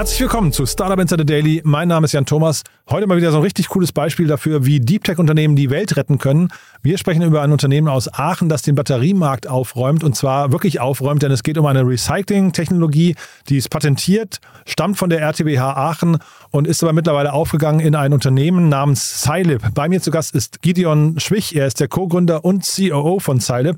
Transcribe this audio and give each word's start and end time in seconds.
Herzlich 0.00 0.20
willkommen 0.22 0.50
zu 0.50 0.64
Startup 0.64 0.98
Insider 0.98 1.26
Daily. 1.26 1.60
Mein 1.62 1.88
Name 1.88 2.06
ist 2.06 2.12
Jan 2.12 2.24
Thomas. 2.24 2.62
Heute 2.88 3.06
mal 3.06 3.18
wieder 3.18 3.32
so 3.32 3.36
ein 3.36 3.42
richtig 3.42 3.68
cooles 3.68 3.92
Beispiel 3.92 4.26
dafür, 4.26 4.64
wie 4.64 4.80
Deep 4.80 5.04
Tech 5.04 5.18
Unternehmen 5.18 5.56
die 5.56 5.68
Welt 5.68 5.94
retten 5.94 6.16
können. 6.16 6.48
Wir 6.80 6.96
sprechen 6.96 7.20
über 7.20 7.42
ein 7.42 7.52
Unternehmen 7.52 7.86
aus 7.86 8.10
Aachen, 8.10 8.48
das 8.48 8.62
den 8.62 8.76
Batteriemarkt 8.76 9.46
aufräumt 9.46 10.02
und 10.02 10.16
zwar 10.16 10.52
wirklich 10.52 10.80
aufräumt, 10.80 11.22
denn 11.22 11.30
es 11.30 11.42
geht 11.42 11.58
um 11.58 11.66
eine 11.66 11.86
Recycling-Technologie, 11.86 13.14
die 13.50 13.58
ist 13.58 13.68
patentiert, 13.68 14.40
stammt 14.64 14.96
von 14.96 15.10
der 15.10 15.20
RTBH 15.20 15.76
Aachen 15.76 16.16
und 16.50 16.66
ist 16.66 16.82
aber 16.82 16.94
mittlerweile 16.94 17.34
aufgegangen 17.34 17.80
in 17.80 17.94
ein 17.94 18.14
Unternehmen 18.14 18.70
namens 18.70 19.22
Scilib. 19.22 19.74
Bei 19.74 19.86
mir 19.90 20.00
zu 20.00 20.10
Gast 20.10 20.34
ist 20.34 20.62
Gideon 20.62 21.20
Schwich. 21.20 21.54
Er 21.54 21.66
ist 21.66 21.78
der 21.78 21.88
Co-Gründer 21.88 22.42
und 22.42 22.64
COO 22.64 23.18
von 23.18 23.38
Scilib. 23.38 23.76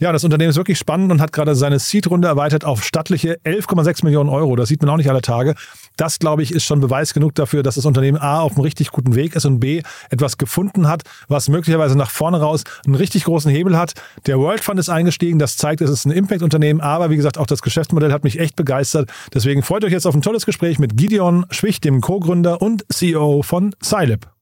Ja, 0.00 0.12
das 0.12 0.22
Unternehmen 0.22 0.50
ist 0.50 0.56
wirklich 0.56 0.78
spannend 0.78 1.10
und 1.10 1.20
hat 1.20 1.32
gerade 1.32 1.56
seine 1.56 1.80
Seed-Runde 1.80 2.28
erweitert 2.28 2.64
auf 2.64 2.84
stattliche 2.84 3.40
11,6 3.44 4.04
Millionen 4.04 4.28
Euro. 4.30 4.54
Das 4.54 4.68
sieht 4.68 4.80
man 4.80 4.90
auch 4.90 4.96
nicht 4.96 5.10
alle 5.10 5.22
Tage. 5.22 5.56
Das, 5.96 6.20
glaube 6.20 6.44
ich, 6.44 6.52
ist 6.52 6.64
schon 6.64 6.78
Beweis 6.78 7.14
genug 7.14 7.34
dafür, 7.34 7.64
dass 7.64 7.74
das 7.74 7.84
Unternehmen 7.84 8.16
A 8.16 8.40
auf 8.40 8.52
einem 8.52 8.60
richtig 8.60 8.92
guten 8.92 9.16
Weg 9.16 9.34
ist 9.34 9.44
und 9.44 9.58
B 9.58 9.82
etwas 10.10 10.38
gefunden 10.38 10.86
hat, 10.86 11.02
was 11.26 11.48
möglicherweise 11.48 11.98
nach 11.98 12.10
vorne 12.10 12.38
raus 12.40 12.62
einen 12.86 12.94
richtig 12.94 13.24
großen 13.24 13.50
Hebel 13.50 13.76
hat. 13.76 13.94
Der 14.26 14.38
World 14.38 14.62
Fund 14.62 14.78
ist 14.78 14.88
eingestiegen. 14.88 15.40
Das 15.40 15.56
zeigt, 15.56 15.80
es 15.80 15.90
ist 15.90 16.04
ein 16.04 16.12
Impact-Unternehmen. 16.12 16.80
Aber 16.80 17.10
wie 17.10 17.16
gesagt, 17.16 17.36
auch 17.36 17.46
das 17.46 17.60
Geschäftsmodell 17.60 18.12
hat 18.12 18.22
mich 18.22 18.38
echt 18.38 18.54
begeistert. 18.54 19.10
Deswegen 19.34 19.64
freut 19.64 19.84
euch 19.84 19.92
jetzt 19.92 20.06
auf 20.06 20.14
ein 20.14 20.22
tolles 20.22 20.46
Gespräch 20.46 20.78
mit 20.78 20.96
Gideon 20.96 21.44
Schwich, 21.50 21.80
dem 21.80 22.00
Co-Gründer 22.00 22.62
und 22.62 22.84
CEO 22.88 23.42
von 23.42 23.74
Scilib. 23.82 24.37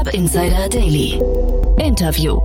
Startup 0.00 0.14
Insider 0.14 0.68
Daily. 0.70 1.20
Interview. 1.76 2.40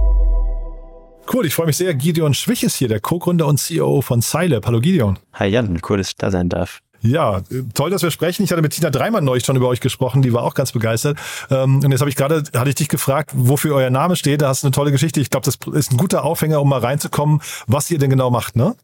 Cool, 1.32 1.46
ich 1.46 1.56
freue 1.56 1.68
mich 1.68 1.78
sehr. 1.78 1.94
Gideon 1.94 2.34
Schwich 2.34 2.64
ist 2.64 2.76
hier, 2.76 2.90
der 2.90 3.00
Co-Gründer 3.00 3.48
und 3.48 3.60
CEO 3.60 4.02
von 4.02 4.22
Scilab. 4.22 4.66
Hallo 4.66 4.82
Gideon. 4.82 5.18
Hi 5.32 5.48
Jan, 5.48 5.80
cool, 5.88 6.00
dass 6.00 6.10
ich 6.10 6.18
da 6.18 6.32
sein 6.32 6.50
darf. 6.50 6.82
Ja, 7.00 7.44
toll, 7.74 7.92
dass 7.92 8.04
wir 8.04 8.12
sprechen. 8.12 8.44
Ich 8.44 8.52
hatte 8.52 8.62
mit 8.62 8.74
Tina 8.74 8.90
Dreimann 8.90 9.24
neulich 9.24 9.46
schon 9.46 9.56
über 9.56 9.70
euch 9.70 9.80
gesprochen, 9.80 10.22
die 10.22 10.34
war 10.34 10.44
auch 10.44 10.54
ganz 10.54 10.74
begeistert. 10.74 11.18
Ähm, 11.50 11.80
und 11.82 11.92
jetzt 11.92 12.02
habe 12.02 12.10
ich 12.10 12.18
gerade, 12.18 12.44
hatte 12.54 12.68
ich 12.68 12.76
dich 12.76 12.90
gefragt, 12.90 13.32
wofür 13.34 13.74
euer 13.76 13.90
Name 13.90 14.18
steht. 14.18 14.42
Da 14.42 14.50
hast 14.50 14.64
du 14.64 14.68
eine 14.68 14.74
tolle 14.74 14.92
Geschichte. 14.92 15.22
Ich 15.22 15.30
glaube, 15.30 15.46
das 15.46 15.58
ist 15.74 15.94
ein 15.94 15.98
guter 15.98 16.26
Aufhänger, 16.26 16.60
um 16.60 16.68
mal 16.68 16.82
reinzukommen, 16.82 17.40
was 17.68 17.90
ihr 17.90 18.00
denn 18.00 18.10
genau 18.10 18.32
macht, 18.32 18.58
ne? 18.58 18.76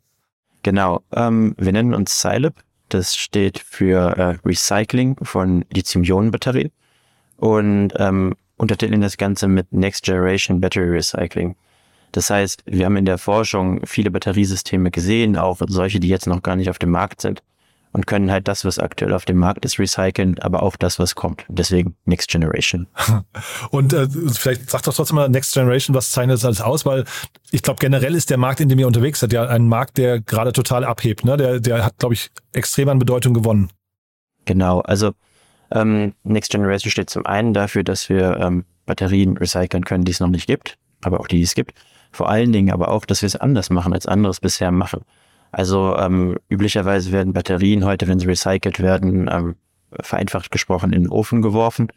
Genau, 0.63 1.01
ähm, 1.11 1.55
wir 1.57 1.73
nennen 1.73 1.93
uns 1.93 2.21
Scilab. 2.21 2.53
Das 2.87 3.17
steht 3.17 3.59
für 3.59 4.17
äh, 4.17 4.37
Recycling 4.45 5.17
von 5.23 5.65
Lithium-Ionen-Batterien 5.73 6.71
und 7.35 7.91
ähm, 7.97 8.35
untertiteln 8.61 9.01
das 9.01 9.17
Ganze 9.17 9.47
mit 9.47 9.73
Next 9.73 10.03
Generation 10.03 10.61
Battery 10.61 10.89
Recycling. 10.89 11.55
Das 12.11 12.29
heißt, 12.29 12.63
wir 12.65 12.85
haben 12.85 12.95
in 12.95 13.05
der 13.05 13.17
Forschung 13.17 13.81
viele 13.85 14.11
Batteriesysteme 14.11 14.91
gesehen, 14.91 15.35
auch 15.35 15.61
solche, 15.67 15.99
die 15.99 16.09
jetzt 16.09 16.27
noch 16.27 16.43
gar 16.43 16.55
nicht 16.55 16.69
auf 16.69 16.77
dem 16.77 16.91
Markt 16.91 17.21
sind 17.21 17.41
und 17.91 18.05
können 18.05 18.29
halt 18.31 18.47
das, 18.47 18.63
was 18.63 18.77
aktuell 18.77 19.13
auf 19.13 19.25
dem 19.25 19.37
Markt 19.37 19.65
ist, 19.65 19.79
recyceln, 19.79 20.37
aber 20.39 20.61
auch 20.61 20.75
das, 20.75 20.99
was 20.99 21.15
kommt. 21.15 21.43
Deswegen 21.47 21.95
Next 22.05 22.29
Generation. 22.29 22.87
Und 23.71 23.93
äh, 23.93 24.07
vielleicht 24.31 24.69
sagt 24.69 24.87
doch 24.87 24.93
trotzdem 24.93 25.15
mal 25.15 25.27
Next 25.27 25.53
Generation, 25.53 25.95
was 25.95 26.11
zeichnet 26.11 26.35
das 26.35 26.45
alles 26.45 26.61
aus? 26.61 26.85
Weil 26.85 27.05
ich 27.51 27.63
glaube, 27.63 27.79
generell 27.79 28.15
ist 28.15 28.29
der 28.29 28.37
Markt, 28.37 28.59
in 28.59 28.69
dem 28.69 28.79
ihr 28.79 28.87
unterwegs 28.87 29.19
seid, 29.19 29.33
ja 29.33 29.45
ein 29.47 29.67
Markt, 29.67 29.97
der 29.97 30.21
gerade 30.21 30.53
total 30.53 30.85
abhebt. 30.85 31.25
Ne? 31.25 31.35
Der, 31.35 31.59
der 31.59 31.83
hat, 31.83 31.97
glaube 31.97 32.13
ich, 32.13 32.29
extrem 32.53 32.87
an 32.89 32.99
Bedeutung 32.99 33.33
gewonnen. 33.33 33.71
Genau, 34.45 34.79
also 34.79 35.13
ähm, 35.71 36.13
Next 36.23 36.51
Generation 36.51 36.91
steht 36.91 37.09
zum 37.09 37.25
einen 37.25 37.53
dafür, 37.53 37.83
dass 37.83 38.09
wir 38.09 38.37
ähm, 38.37 38.65
Batterien 38.85 39.37
recyceln 39.37 39.85
können, 39.85 40.03
die 40.03 40.11
es 40.11 40.19
noch 40.19 40.27
nicht 40.27 40.47
gibt, 40.47 40.77
aber 41.01 41.19
auch 41.19 41.27
die, 41.27 41.37
die 41.37 41.43
es 41.43 41.55
gibt. 41.55 41.73
Vor 42.11 42.29
allen 42.29 42.51
Dingen 42.51 42.71
aber 42.71 42.89
auch, 42.89 43.05
dass 43.05 43.21
wir 43.21 43.27
es 43.27 43.35
anders 43.35 43.69
machen, 43.69 43.93
als 43.93 44.05
anderes 44.05 44.39
bisher 44.39 44.71
machen. 44.71 45.01
Also 45.51 45.95
ähm, 45.97 46.37
üblicherweise 46.49 47.11
werden 47.11 47.33
Batterien 47.33 47.85
heute, 47.85 48.07
wenn 48.07 48.19
sie 48.19 48.27
recycelt 48.27 48.79
werden, 48.79 49.29
ähm, 49.31 49.55
vereinfacht 49.99 50.51
gesprochen 50.51 50.93
in 50.93 51.03
den 51.03 51.11
Ofen 51.11 51.41
geworfen. 51.41 51.89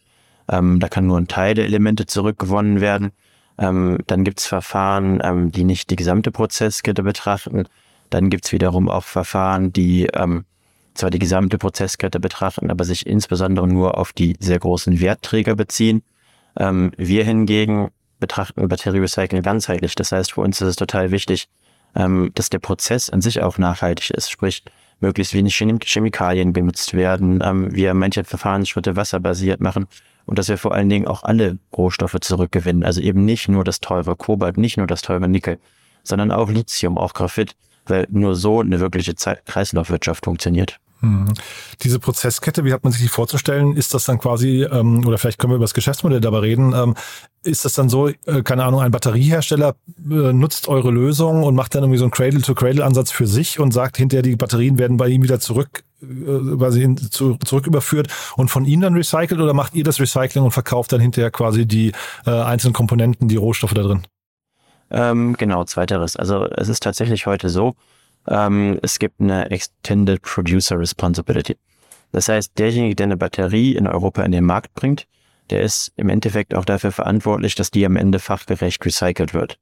Ähm, 0.48 0.80
da 0.80 0.88
kann 0.88 1.06
nur 1.06 1.18
ein 1.18 1.28
Teil 1.28 1.54
der 1.54 1.64
Elemente 1.64 2.06
zurückgewonnen 2.06 2.80
werden. 2.80 3.12
Ähm, 3.58 3.98
dann 4.06 4.24
gibt's 4.24 4.46
Verfahren, 4.46 5.20
ähm, 5.22 5.52
die 5.52 5.64
nicht 5.64 5.90
die 5.90 5.96
gesamte 5.96 6.30
Prozesskette 6.32 7.02
betrachten. 7.02 7.64
Dann 8.10 8.30
gibt's 8.30 8.52
wiederum 8.52 8.88
auch 8.88 9.04
Verfahren, 9.04 9.72
die 9.72 10.06
ähm, 10.12 10.44
zwar 10.94 11.10
die 11.10 11.18
gesamte 11.18 11.58
Prozesskette 11.58 12.20
betrachten, 12.20 12.70
aber 12.70 12.84
sich 12.84 13.06
insbesondere 13.06 13.66
nur 13.66 13.98
auf 13.98 14.12
die 14.12 14.36
sehr 14.38 14.58
großen 14.58 15.00
Wertträger 15.00 15.56
beziehen. 15.56 16.02
Ähm, 16.56 16.92
wir 16.96 17.24
hingegen 17.24 17.90
betrachten 18.20 18.68
Batterierecycling 18.68 19.42
ganzheitlich. 19.42 19.94
Das 19.94 20.12
heißt, 20.12 20.32
für 20.32 20.40
uns 20.40 20.60
ist 20.60 20.68
es 20.68 20.76
total 20.76 21.10
wichtig, 21.10 21.48
ähm, 21.94 22.30
dass 22.34 22.50
der 22.50 22.58
Prozess 22.58 23.10
an 23.10 23.20
sich 23.20 23.42
auch 23.42 23.58
nachhaltig 23.58 24.10
ist, 24.10 24.30
sprich 24.30 24.64
möglichst 25.00 25.34
wenig 25.34 25.54
Chemikalien 25.56 26.52
benutzt 26.52 26.94
werden, 26.94 27.40
ähm, 27.44 27.74
wir 27.74 27.94
manche 27.94 28.24
Verfahrensschritte 28.24 28.96
wasserbasiert 28.96 29.60
machen 29.60 29.86
und 30.26 30.38
dass 30.38 30.48
wir 30.48 30.58
vor 30.58 30.74
allen 30.74 30.88
Dingen 30.88 31.06
auch 31.06 31.24
alle 31.24 31.58
Rohstoffe 31.76 32.16
zurückgewinnen. 32.20 32.84
Also 32.84 33.00
eben 33.00 33.24
nicht 33.24 33.48
nur 33.48 33.64
das 33.64 33.80
teure 33.80 34.16
Kobalt, 34.16 34.56
nicht 34.56 34.76
nur 34.76 34.86
das 34.86 35.02
teure 35.02 35.28
Nickel, 35.28 35.58
sondern 36.02 36.30
auch 36.30 36.50
Lithium, 36.50 36.98
auch 36.98 37.12
Graphit, 37.12 37.56
weil 37.86 38.06
nur 38.10 38.34
so 38.34 38.60
eine 38.60 38.80
wirkliche 38.80 39.14
Kreislaufwirtschaft 39.14 40.24
funktioniert. 40.24 40.80
Mhm. 41.04 41.34
Diese 41.82 41.98
Prozesskette, 41.98 42.64
wie 42.64 42.72
hat 42.72 42.84
man 42.84 42.92
sich 42.92 43.02
die 43.02 43.08
vorzustellen? 43.08 43.76
Ist 43.76 43.94
das 43.94 44.04
dann 44.04 44.18
quasi, 44.18 44.62
ähm, 44.62 45.06
oder 45.06 45.18
vielleicht 45.18 45.38
können 45.38 45.52
wir 45.52 45.56
über 45.56 45.64
das 45.64 45.74
Geschäftsmodell 45.74 46.20
dabei 46.20 46.38
reden, 46.38 46.72
ähm, 46.74 46.94
ist 47.42 47.64
das 47.64 47.74
dann 47.74 47.88
so, 47.88 48.08
äh, 48.08 48.42
keine 48.42 48.64
Ahnung, 48.64 48.80
ein 48.80 48.90
Batteriehersteller 48.90 49.76
äh, 49.98 50.32
nutzt 50.32 50.68
eure 50.68 50.90
Lösung 50.90 51.42
und 51.42 51.54
macht 51.54 51.74
dann 51.74 51.82
irgendwie 51.82 51.98
so 51.98 52.04
einen 52.04 52.10
Cradle-to-Cradle-Ansatz 52.10 53.10
für 53.10 53.26
sich 53.26 53.60
und 53.60 53.72
sagt 53.72 53.98
hinterher, 53.98 54.22
die 54.22 54.36
Batterien 54.36 54.78
werden 54.78 54.96
bei 54.96 55.08
ihm 55.08 55.22
wieder 55.22 55.40
zurück 55.40 55.84
äh, 56.02 56.56
quasi 56.56 56.80
hin, 56.80 56.96
zu, 56.96 57.36
zurück 57.44 57.66
überführt 57.66 58.08
und 58.36 58.48
von 58.48 58.64
Ihnen 58.64 58.82
dann 58.82 58.94
recycelt 58.94 59.40
oder 59.40 59.52
macht 59.52 59.74
ihr 59.74 59.84
das 59.84 60.00
Recycling 60.00 60.44
und 60.44 60.52
verkauft 60.52 60.92
dann 60.92 61.00
hinterher 61.00 61.30
quasi 61.30 61.66
die 61.66 61.92
äh, 62.26 62.30
einzelnen 62.30 62.72
Komponenten, 62.72 63.28
die 63.28 63.36
Rohstoffe 63.36 63.74
da 63.74 63.82
drin? 63.82 64.06
Ähm, 64.90 65.36
genau, 65.36 65.64
zweiteres. 65.64 66.16
Also 66.16 66.46
es 66.46 66.68
ist 66.68 66.82
tatsächlich 66.82 67.26
heute 67.26 67.48
so, 67.48 67.74
ähm, 68.28 68.78
es 68.82 68.98
gibt 68.98 69.20
eine 69.20 69.50
Extended 69.50 70.22
Producer 70.22 70.78
Responsibility. 70.78 71.56
Das 72.12 72.28
heißt, 72.28 72.58
derjenige, 72.58 72.94
der 72.94 73.04
eine 73.04 73.16
Batterie 73.16 73.74
in 73.74 73.86
Europa 73.86 74.22
in 74.22 74.32
den 74.32 74.44
Markt 74.44 74.74
bringt, 74.74 75.06
der 75.50 75.62
ist 75.62 75.92
im 75.96 76.08
Endeffekt 76.08 76.54
auch 76.54 76.64
dafür 76.64 76.92
verantwortlich, 76.92 77.54
dass 77.54 77.70
die 77.70 77.84
am 77.84 77.96
Ende 77.96 78.18
fachgerecht 78.18 78.84
recycelt 78.84 79.34
wird. 79.34 79.58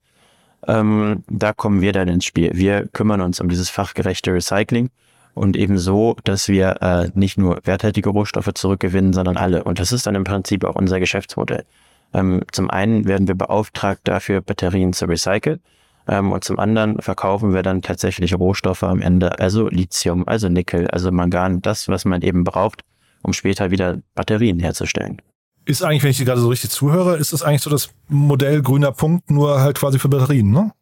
Ähm, 0.67 1.25
da 1.29 1.53
kommen 1.53 1.81
wir 1.81 1.93
dann 1.93 2.09
ins 2.09 2.25
Spiel. 2.25 2.53
Wir 2.55 2.87
kümmern 2.89 3.21
uns 3.21 3.41
um 3.41 3.49
dieses 3.49 3.69
fachgerechte 3.69 4.33
Recycling 4.33 4.91
und 5.35 5.57
eben 5.57 5.79
so, 5.79 6.17
dass 6.25 6.49
wir 6.49 6.81
äh, 6.83 7.11
nicht 7.15 7.39
nur 7.39 7.61
werthaltige 7.65 8.11
Rohstoffe 8.11 8.53
zurückgewinnen, 8.55 9.13
sondern 9.13 9.37
alle. 9.37 9.65
Und 9.65 9.81
das 9.81 9.91
ist 9.91 10.07
dann 10.07 10.15
im 10.15 10.25
Prinzip 10.25 10.65
auch 10.65 10.77
unser 10.77 11.01
Geschäftsmodell. 11.01 11.65
Ähm, 12.13 12.43
zum 12.53 12.71
einen 12.71 13.07
werden 13.07 13.27
wir 13.27 13.35
beauftragt 13.35 14.03
dafür, 14.05 14.41
Batterien 14.41 14.93
zu 14.93 15.07
recyceln. 15.07 15.61
Ähm, 16.09 16.33
und 16.33 16.45
zum 16.45 16.59
anderen 16.59 17.01
verkaufen 17.01 17.55
wir 17.55 17.63
dann 17.63 17.83
tatsächlich 17.83 18.35
Rohstoffe 18.35 18.83
am 18.83 19.01
Ende, 19.01 19.39
also 19.39 19.69
Lithium, 19.69 20.27
also 20.27 20.49
Nickel, 20.49 20.89
also 20.89 21.11
Mangan, 21.13 21.63
das, 21.63 21.89
was 21.89 22.05
man 22.05 22.23
eben 22.23 22.45
braucht, 22.45 22.83
um 23.23 23.33
später 23.33 23.71
wieder 23.71 23.99
Batterien 24.15 24.59
herzustellen. 24.59 25.23
Ist 25.65 25.83
eigentlich, 25.83 26.03
wenn 26.03 26.11
ich 26.11 26.17
dir 26.17 26.25
gerade 26.25 26.41
so 26.41 26.49
richtig 26.49 26.71
zuhöre, 26.71 27.17
ist 27.17 27.33
das 27.33 27.43
eigentlich 27.43 27.63
so 27.63 27.71
das 27.71 27.91
Modell 28.09 28.63
grüner 28.63 28.91
Punkt, 28.91 29.31
nur 29.31 29.61
halt 29.61 29.79
quasi 29.79 29.99
für 29.99 30.09
Batterien, 30.09 30.51
ne? 30.51 30.73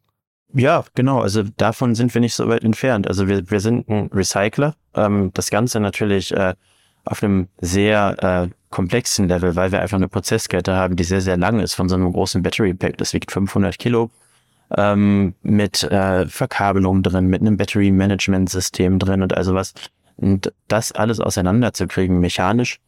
Ja, 0.53 0.83
genau. 0.95 1.21
Also 1.21 1.43
davon 1.57 1.95
sind 1.95 2.13
wir 2.13 2.19
nicht 2.19 2.33
so 2.33 2.47
weit 2.49 2.63
entfernt. 2.63 3.07
Also 3.07 3.27
wir, 3.27 3.49
wir 3.49 3.59
sind 3.59 3.87
ein 3.87 4.07
Recycler. 4.07 4.75
Ähm, 4.95 5.31
das 5.33 5.49
Ganze 5.49 5.79
natürlich 5.79 6.33
äh, 6.33 6.55
auf 7.05 7.23
einem 7.23 7.47
sehr 7.61 8.17
äh, 8.21 8.49
komplexen 8.69 9.27
Level, 9.27 9.55
weil 9.55 9.71
wir 9.71 9.81
einfach 9.81 9.97
eine 9.97 10.09
Prozesskette 10.09 10.75
haben, 10.75 10.95
die 10.95 11.03
sehr, 11.03 11.21
sehr 11.21 11.37
lang 11.37 11.59
ist 11.59 11.73
von 11.73 11.87
so 11.87 11.95
einem 11.95 12.11
großen 12.11 12.41
Battery 12.41 12.73
Pack. 12.73 12.97
Das 12.97 13.13
wiegt 13.13 13.31
500 13.31 13.77
Kilo 13.79 14.09
ähm, 14.77 15.33
mit 15.41 15.83
äh, 15.83 16.27
Verkabelung 16.27 17.03
drin, 17.03 17.27
mit 17.27 17.41
einem 17.41 17.57
Battery 17.57 17.91
Management 17.91 18.49
System 18.49 18.99
drin 18.99 19.21
und 19.21 19.35
also 19.35 19.53
was. 19.53 19.73
Und 20.17 20.53
das 20.67 20.91
alles 20.91 21.19
auseinanderzukriegen, 21.19 22.19
mechanisch, 22.19 22.79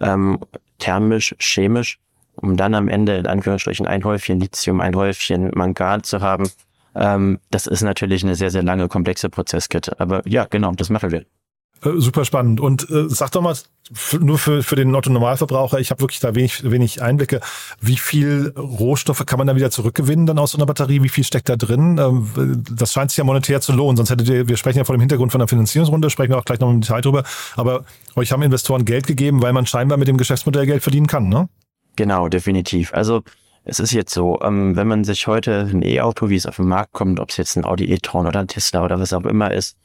ähm, 0.00 0.38
thermisch, 0.78 1.34
chemisch, 1.38 1.98
um 2.36 2.56
dann 2.56 2.74
am 2.74 2.88
Ende 2.88 3.16
in 3.16 3.26
Anführungsstrichen 3.26 3.86
ein 3.86 4.04
Häufchen 4.04 4.40
Lithium, 4.40 4.80
ein 4.80 4.94
Häufchen 4.94 5.50
Mangan 5.54 6.02
zu 6.02 6.20
haben, 6.20 6.50
ähm, 6.94 7.38
das 7.50 7.66
ist 7.66 7.82
natürlich 7.82 8.22
eine 8.22 8.34
sehr, 8.34 8.50
sehr 8.50 8.62
lange, 8.62 8.88
komplexe 8.88 9.30
Prozesskette. 9.30 9.98
Aber 9.98 10.22
ja, 10.26 10.46
genau, 10.48 10.72
das 10.72 10.90
machen 10.90 11.10
wir. 11.10 11.24
Äh, 11.84 11.90
super 11.96 12.24
spannend. 12.24 12.60
Und 12.60 12.88
äh, 12.90 13.08
sag 13.08 13.32
doch 13.32 13.42
mal, 13.42 13.56
nur 14.20 14.38
für, 14.38 14.62
für 14.62 14.76
den 14.76 14.94
Otto-Normalverbraucher, 14.94 15.78
ich 15.80 15.90
habe 15.90 16.00
wirklich 16.00 16.20
da 16.20 16.34
wenig, 16.34 16.70
wenig 16.70 17.02
Einblicke. 17.02 17.40
Wie 17.80 17.96
viel 17.96 18.54
Rohstoffe 18.56 19.26
kann 19.26 19.38
man 19.38 19.48
da 19.48 19.56
wieder 19.56 19.70
zurückgewinnen 19.70 20.26
dann 20.26 20.38
aus 20.38 20.52
so 20.52 20.58
einer 20.58 20.66
Batterie? 20.66 21.02
Wie 21.02 21.08
viel 21.08 21.24
steckt 21.24 21.48
da 21.48 21.56
drin? 21.56 21.98
Ähm, 21.98 22.62
das 22.70 22.92
scheint 22.92 23.10
sich 23.10 23.18
ja 23.18 23.24
monetär 23.24 23.60
zu 23.60 23.72
lohnen, 23.72 23.96
sonst 23.96 24.10
hättet 24.10 24.28
ihr, 24.28 24.48
wir 24.48 24.56
sprechen 24.56 24.78
ja 24.78 24.84
vor 24.84 24.96
dem 24.96 25.00
Hintergrund 25.00 25.32
von 25.32 25.40
der 25.40 25.48
Finanzierungsrunde, 25.48 26.10
sprechen 26.10 26.30
wir 26.30 26.38
auch 26.38 26.44
gleich 26.44 26.60
noch 26.60 26.70
im 26.70 26.80
Detail 26.80 27.00
drüber. 27.00 27.24
Aber 27.56 27.84
euch 28.14 28.32
haben 28.32 28.42
Investoren 28.42 28.84
Geld 28.84 29.06
gegeben, 29.06 29.42
weil 29.42 29.52
man 29.52 29.66
scheinbar 29.66 29.98
mit 29.98 30.08
dem 30.08 30.16
Geschäftsmodell 30.16 30.66
Geld 30.66 30.82
verdienen 30.82 31.06
kann, 31.06 31.28
ne? 31.28 31.48
Genau, 31.96 32.28
definitiv. 32.28 32.94
Also 32.94 33.22
es 33.64 33.78
ist 33.78 33.92
jetzt 33.92 34.14
so, 34.14 34.40
ähm, 34.42 34.76
wenn 34.76 34.88
man 34.88 35.04
sich 35.04 35.26
heute 35.26 35.68
ein 35.70 35.82
E-Auto, 35.82 36.28
wie 36.28 36.36
es 36.36 36.46
auf 36.46 36.56
den 36.56 36.66
Markt 36.66 36.92
kommt, 36.92 37.20
ob 37.20 37.30
es 37.30 37.36
jetzt 37.36 37.56
ein 37.56 37.64
Audi 37.64 37.92
e-tron 37.92 38.26
oder 38.26 38.40
ein 38.40 38.48
Tesla 38.48 38.84
oder 38.84 38.98
was 38.98 39.12
auch 39.12 39.24
immer 39.24 39.52
ist, 39.52 39.76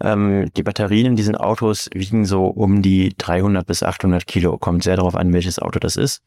Ähm, 0.00 0.50
die 0.56 0.62
Batterien 0.62 1.06
in 1.06 1.16
diesen 1.16 1.36
Autos 1.36 1.88
wiegen 1.94 2.24
so 2.24 2.46
um 2.46 2.82
die 2.82 3.14
300 3.16 3.66
bis 3.66 3.82
800 3.82 4.26
Kilo. 4.26 4.58
Kommt 4.58 4.82
sehr 4.82 4.96
darauf 4.96 5.14
an, 5.14 5.32
welches 5.32 5.58
Auto 5.58 5.78
das 5.78 5.96
ist. 5.96 6.22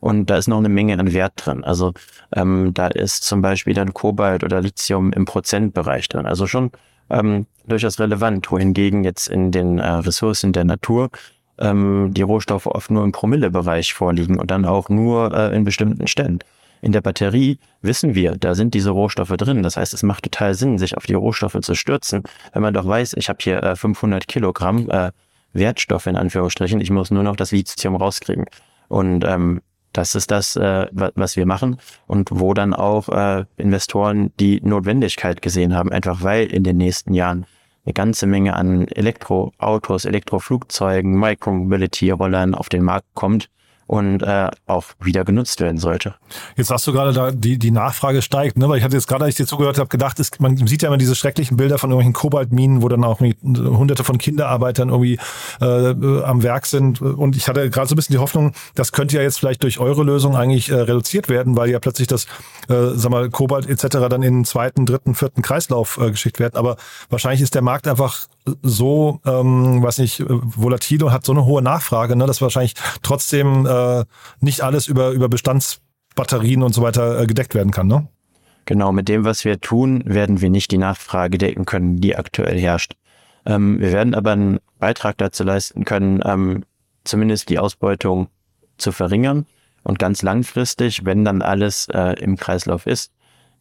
Und 0.00 0.28
da 0.28 0.36
ist 0.36 0.48
noch 0.48 0.58
eine 0.58 0.68
Menge 0.68 0.98
an 0.98 1.12
Wert 1.12 1.32
drin. 1.36 1.64
Also 1.64 1.92
ähm, 2.34 2.72
da 2.74 2.88
ist 2.88 3.24
zum 3.24 3.40
Beispiel 3.40 3.74
dann 3.74 3.94
Kobalt 3.94 4.44
oder 4.44 4.60
Lithium 4.60 5.12
im 5.12 5.24
Prozentbereich 5.24 6.08
drin. 6.08 6.26
Also 6.26 6.46
schon 6.46 6.72
ähm, 7.08 7.46
durchaus 7.66 7.98
relevant, 7.98 8.50
wohingegen 8.50 9.04
jetzt 9.04 9.28
in 9.28 9.50
den 9.50 9.78
äh, 9.78 9.88
Ressourcen 9.88 10.52
der 10.52 10.64
Natur 10.64 11.10
ähm, 11.58 12.10
die 12.12 12.22
Rohstoffe 12.22 12.66
oft 12.66 12.90
nur 12.90 13.04
im 13.04 13.12
Promillebereich 13.12 13.94
vorliegen 13.94 14.38
und 14.38 14.50
dann 14.50 14.64
auch 14.64 14.88
nur 14.88 15.32
äh, 15.32 15.54
in 15.54 15.64
bestimmten 15.64 16.06
Stellen. 16.06 16.40
In 16.84 16.92
der 16.92 17.00
Batterie 17.00 17.58
wissen 17.80 18.14
wir, 18.14 18.36
da 18.36 18.54
sind 18.54 18.74
diese 18.74 18.90
Rohstoffe 18.90 19.34
drin. 19.38 19.62
Das 19.62 19.78
heißt, 19.78 19.94
es 19.94 20.02
macht 20.02 20.24
total 20.24 20.52
Sinn, 20.52 20.76
sich 20.76 20.98
auf 20.98 21.06
die 21.06 21.14
Rohstoffe 21.14 21.58
zu 21.62 21.74
stürzen, 21.74 22.24
wenn 22.52 22.60
man 22.60 22.74
doch 22.74 22.86
weiß, 22.86 23.14
ich 23.14 23.30
habe 23.30 23.38
hier 23.40 23.62
äh, 23.62 23.74
500 23.74 24.28
Kilogramm 24.28 24.90
äh, 24.90 25.10
Wertstoffe 25.54 26.06
in 26.08 26.16
Anführungsstrichen, 26.16 26.82
ich 26.82 26.90
muss 26.90 27.10
nur 27.10 27.22
noch 27.22 27.36
das 27.36 27.52
Lithium 27.52 27.96
rauskriegen. 27.96 28.44
Und 28.88 29.24
ähm, 29.24 29.62
das 29.94 30.14
ist 30.14 30.30
das, 30.30 30.56
äh, 30.56 30.88
was 30.92 31.36
wir 31.36 31.46
machen 31.46 31.78
und 32.06 32.28
wo 32.30 32.52
dann 32.52 32.74
auch 32.74 33.08
äh, 33.08 33.46
Investoren 33.56 34.32
die 34.38 34.60
Notwendigkeit 34.60 35.40
gesehen 35.40 35.74
haben, 35.74 35.90
einfach 35.90 36.22
weil 36.22 36.48
in 36.48 36.64
den 36.64 36.76
nächsten 36.76 37.14
Jahren 37.14 37.46
eine 37.86 37.94
ganze 37.94 38.26
Menge 38.26 38.56
an 38.56 38.88
Elektroautos, 38.88 40.04
Elektroflugzeugen, 40.04 41.18
Micromobility-Rollern 41.18 42.54
auf 42.54 42.68
den 42.68 42.82
Markt 42.82 43.06
kommt, 43.14 43.48
und 43.86 44.22
äh, 44.22 44.50
auch 44.66 44.84
wieder 45.00 45.24
genutzt 45.24 45.60
werden 45.60 45.78
sollte. 45.78 46.14
Jetzt 46.56 46.68
sagst 46.68 46.86
du 46.86 46.92
gerade, 46.92 47.12
da 47.12 47.30
die, 47.30 47.58
die 47.58 47.70
Nachfrage 47.70 48.22
steigt, 48.22 48.56
ne? 48.56 48.68
Weil 48.68 48.78
ich 48.78 48.84
hatte 48.84 48.96
jetzt 48.96 49.06
gerade, 49.06 49.24
als 49.24 49.32
ich 49.32 49.36
dir 49.36 49.46
zugehört 49.46 49.78
habe, 49.78 49.88
gedacht, 49.88 50.18
es, 50.20 50.30
man 50.38 50.56
sieht 50.66 50.82
ja 50.82 50.88
immer 50.88 50.96
diese 50.96 51.14
schrecklichen 51.14 51.56
Bilder 51.56 51.78
von 51.78 51.90
irgendwelchen 51.90 52.14
Kobaltminen, 52.14 52.82
wo 52.82 52.88
dann 52.88 53.04
auch 53.04 53.20
hunderte 53.20 54.04
von 54.04 54.18
Kinderarbeitern 54.18 54.88
irgendwie 54.88 55.18
äh, 55.60 56.22
am 56.22 56.42
Werk 56.42 56.66
sind. 56.66 57.02
Und 57.02 57.36
ich 57.36 57.48
hatte 57.48 57.68
gerade 57.70 57.86
so 57.88 57.94
ein 57.94 57.96
bisschen 57.96 58.14
die 58.14 58.20
Hoffnung, 58.20 58.52
das 58.74 58.92
könnte 58.92 59.16
ja 59.16 59.22
jetzt 59.22 59.38
vielleicht 59.38 59.62
durch 59.62 59.78
eure 59.78 60.02
Lösung 60.02 60.36
eigentlich 60.36 60.70
äh, 60.70 60.74
reduziert 60.74 61.28
werden, 61.28 61.56
weil 61.56 61.70
ja 61.70 61.78
plötzlich 61.78 62.08
das, 62.08 62.24
äh, 62.68 62.94
sag 62.94 63.10
mal, 63.10 63.28
Kobalt 63.30 63.68
etc. 63.68 64.08
dann 64.08 64.22
in 64.22 64.34
den 64.34 64.44
zweiten, 64.44 64.86
dritten, 64.86 65.14
vierten 65.14 65.42
Kreislauf 65.42 65.98
äh, 65.98 66.10
geschickt 66.10 66.40
werden. 66.40 66.56
Aber 66.56 66.76
wahrscheinlich 67.10 67.42
ist 67.42 67.54
der 67.54 67.62
Markt 67.62 67.86
einfach 67.86 68.28
so, 68.62 69.20
ähm, 69.24 69.82
weiß 69.82 69.98
nicht, 69.98 70.22
volatil 70.28 71.02
und 71.02 71.12
hat 71.12 71.24
so 71.24 71.32
eine 71.32 71.44
hohe 71.46 71.62
Nachfrage, 71.62 72.14
ne, 72.14 72.26
dass 72.26 72.42
wahrscheinlich 72.42 72.74
trotzdem 73.02 73.66
äh, 73.66 73.73
nicht 74.40 74.62
alles 74.62 74.86
über, 74.86 75.10
über 75.10 75.28
Bestandsbatterien 75.28 76.62
und 76.62 76.74
so 76.74 76.82
weiter 76.82 77.20
äh, 77.20 77.26
gedeckt 77.26 77.54
werden 77.54 77.72
kann, 77.72 77.86
ne? 77.86 78.08
Genau, 78.66 78.92
mit 78.92 79.08
dem, 79.08 79.24
was 79.24 79.44
wir 79.44 79.60
tun, 79.60 80.02
werden 80.06 80.40
wir 80.40 80.48
nicht 80.48 80.70
die 80.70 80.78
Nachfrage 80.78 81.36
decken 81.36 81.66
können, 81.66 82.00
die 82.00 82.16
aktuell 82.16 82.58
herrscht. 82.58 82.94
Ähm, 83.44 83.78
wir 83.78 83.92
werden 83.92 84.14
aber 84.14 84.32
einen 84.32 84.58
Beitrag 84.78 85.18
dazu 85.18 85.44
leisten 85.44 85.84
können, 85.84 86.22
ähm, 86.24 86.64
zumindest 87.04 87.50
die 87.50 87.58
Ausbeutung 87.58 88.28
zu 88.78 88.90
verringern 88.90 89.46
und 89.82 89.98
ganz 89.98 90.22
langfristig, 90.22 91.04
wenn 91.04 91.24
dann 91.24 91.42
alles 91.42 91.88
äh, 91.92 92.14
im 92.20 92.36
Kreislauf 92.36 92.86
ist, 92.86 93.12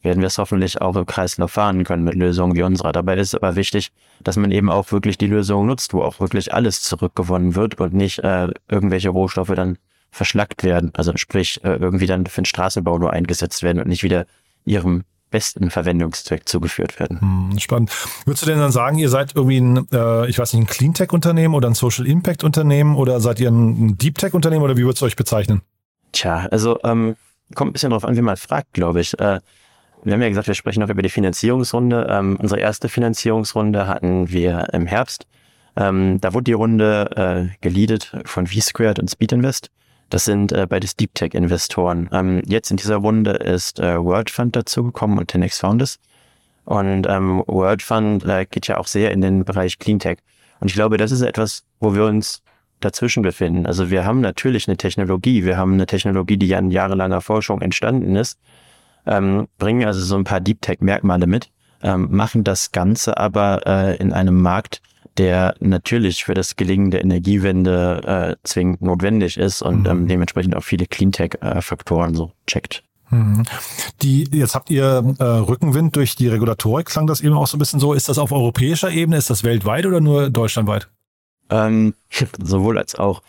werden 0.01 0.21
wir 0.21 0.27
es 0.27 0.38
hoffentlich 0.38 0.81
auch 0.81 0.95
im 0.95 1.06
Kreislauf 1.06 1.51
fahren 1.51 1.83
können 1.83 2.04
mit 2.04 2.16
Lösungen 2.16 2.56
wie 2.56 2.63
unserer. 2.63 2.92
Dabei 2.92 3.16
ist 3.16 3.36
aber 3.36 3.56
wichtig, 3.56 3.92
dass 4.21 4.38
man 4.38 4.51
eben 4.51 4.69
auch 4.69 4.92
wirklich 4.92 5.18
die 5.18 5.27
Lösung 5.27 5.66
nutzt, 5.66 5.94
wo 5.94 6.01
auch 6.01 6.19
wirklich 6.19 6.54
alles 6.54 6.81
zurückgewonnen 6.81 7.56
wird 7.56 7.80
und 7.80 7.94
nicht 7.94 8.19
äh, 8.19 8.50
irgendwelche 8.69 9.09
Rohstoffe 9.09 9.54
dann 9.56 9.77
verschlackt 10.13 10.63
werden. 10.63 10.92
Also 10.95 11.12
sprich, 11.15 11.63
äh, 11.63 11.75
irgendwie 11.75 12.06
dann 12.06 12.25
für 12.27 12.42
den 12.42 12.45
Straßenbau 12.45 12.98
nur 13.00 13.12
eingesetzt 13.12 13.63
werden 13.63 13.80
und 13.80 13.88
nicht 13.88 14.04
wieder 14.04 14.25
ihrem 14.63 15.04
besten 15.31 15.71
Verwendungszweck 15.71 16.48
zugeführt 16.48 17.00
werden. 17.00 17.19
Hm, 17.19 17.60
spannend. 17.60 17.92
Würdest 18.25 18.44
du 18.44 18.45
denn 18.45 18.60
dann 18.60 18.71
sagen, 18.71 19.00
ihr 19.00 19.10
seid 19.10 19.36
irgendwie 19.36 19.57
ein, 19.57 19.88
äh, 19.92 20.27
ich 20.30 20.38
weiß 20.38 20.54
nicht, 20.54 20.63
ein 20.63 20.68
Cleantech-Unternehmen 20.68 21.56
oder 21.56 21.68
ein 21.68 21.74
Social 21.74 22.06
Impact-Unternehmen 22.06 22.95
oder 22.95 23.19
seid 23.19 23.39
ihr 23.39 23.50
ein 23.50 23.98
Deep 23.98 24.19
Tech-Unternehmen 24.19 24.63
oder 24.63 24.77
wie 24.77 24.83
würdest 24.83 25.01
du 25.01 25.07
euch 25.07 25.15
bezeichnen? 25.15 25.63
Tja, 26.12 26.48
also 26.51 26.80
ähm, 26.83 27.16
kommt 27.56 27.71
ein 27.71 27.74
bisschen 27.74 27.89
drauf 27.89 28.06
an, 28.06 28.16
wie 28.16 28.21
man 28.21 28.38
fragt, 28.38 28.74
glaube 28.74 29.01
ich. 29.01 29.19
Äh, 29.19 29.39
wir 30.04 30.13
haben 30.13 30.21
ja 30.21 30.30
gesagt, 30.30 30.48
wir 30.48 30.54
sprechen 30.54 30.81
noch 30.81 30.89
über 30.89 31.01
die 31.01 31.09
Finanzierungsrunde. 31.09 32.07
Ähm, 32.09 32.38
unsere 32.39 32.59
erste 32.59 32.88
Finanzierungsrunde 32.88 33.88
hatten 33.88 34.30
wir 34.30 34.68
im 34.74 34.86
Herbst. 34.86 35.25
Ähm, 35.75 36.21
da 36.21 36.33
wurde 36.36 36.44
die 36.44 36.54
Runde 36.54 37.50
äh, 37.51 37.57
geleadet 37.62 38.16
von 38.25 38.45
V-Squared 38.45 39.00
und 39.00 39.09
Speed 39.09 39.31
Invest. 39.31 39.71
Das 40.13 40.25
sind 40.25 40.51
äh, 40.51 40.68
beides 40.69 40.95
Deep 40.95 41.15
Tech 41.15 41.33
Investoren. 41.33 42.07
Ähm, 42.12 42.44
jetzt 42.45 42.69
in 42.69 42.77
dieser 42.77 42.98
Runde 42.98 43.31
ist 43.31 43.80
äh, 43.80 43.98
World 43.98 44.30
Fund 44.30 44.56
dazugekommen 44.56 45.18
und 45.18 45.31
10x 45.31 45.60
Founders. 45.60 45.98
Und 46.65 47.07
ähm, 47.10 47.44
World 47.48 47.81
Fund 47.81 48.24
äh, 48.24 48.45
geht 48.45 48.68
ja 48.68 48.77
auch 48.77 48.86
sehr 48.86 49.10
in 49.10 49.21
den 49.21 49.44
Bereich 49.44 49.80
Clean 49.80 49.98
Tech. 49.98 50.19
Und 50.60 50.68
ich 50.68 50.75
glaube, 50.75 50.98
das 50.98 51.12
ist 51.12 51.21
etwas, 51.21 51.63
wo 51.80 51.95
wir 51.95 52.06
uns 52.06 52.44
dazwischen 52.80 53.24
befinden. 53.24 53.65
Also 53.65 53.89
wir 53.89 54.06
haben 54.06 54.21
natürlich 54.21 54.68
eine 54.68 54.77
Technologie. 54.77 55.45
Wir 55.45 55.57
haben 55.57 55.74
eine 55.74 55.88
Technologie, 55.88 56.38
die 56.38 56.48
ja 56.48 56.59
in 56.59 56.69
jahrelanger 56.69 57.21
Forschung 57.21 57.62
entstanden 57.62 58.16
ist 58.16 58.38
ähm, 59.06 59.48
bringen 59.57 59.86
also 59.86 60.01
so 60.01 60.16
ein 60.16 60.24
paar 60.24 60.39
Deep 60.39 60.62
Tech-Merkmale 60.62 61.27
mit, 61.27 61.50
ähm, 61.83 62.07
machen 62.12 62.44
das 62.44 62.71
Ganze 62.71 63.18
aber 63.18 63.68
äh, 63.68 63.97
in 63.97 64.13
einem 64.13 64.41
Markt, 64.41 64.81
der 65.18 65.56
natürlich 65.59 66.24
für 66.24 66.33
das 66.33 66.56
Gelingen 66.56 66.89
der 66.89 67.01
Energiewende 67.01 68.38
äh, 68.39 68.47
zwingend 68.47 68.81
notwendig 68.81 69.38
ist 69.38 69.62
und 69.62 69.81
mhm. 69.81 69.89
ähm, 69.89 70.07
dementsprechend 70.07 70.56
auch 70.56 70.63
viele 70.63 70.88
Cleantech-Faktoren 70.88 72.15
so 72.15 72.31
checkt. 72.47 72.83
Mhm. 73.09 73.44
Die, 74.01 74.27
jetzt 74.31 74.56
habt 74.56 74.69
ihr 74.71 75.15
äh, 75.19 75.24
Rückenwind 75.24 75.95
durch 75.95 76.15
die 76.15 76.27
Regulatorik, 76.30 76.88
klang 76.88 77.06
das 77.06 77.21
eben 77.21 77.35
auch 77.35 77.47
so 77.47 77.57
ein 77.57 77.59
bisschen 77.59 77.80
so. 77.80 77.94
Ist 77.94 78.09
das 78.09 78.18
auf 78.18 78.31
europäischer 78.31 78.89
Ebene, 78.89 79.18
ist 79.18 79.30
das 79.30 79.44
weltweit 79.44 79.85
oder 79.85 80.01
nur 80.01 80.30
deutschlandweit? 80.30 80.89
Ähm, 81.50 81.94
sowohl 82.44 82.77
als 82.80 82.95
auch. 82.95 83.21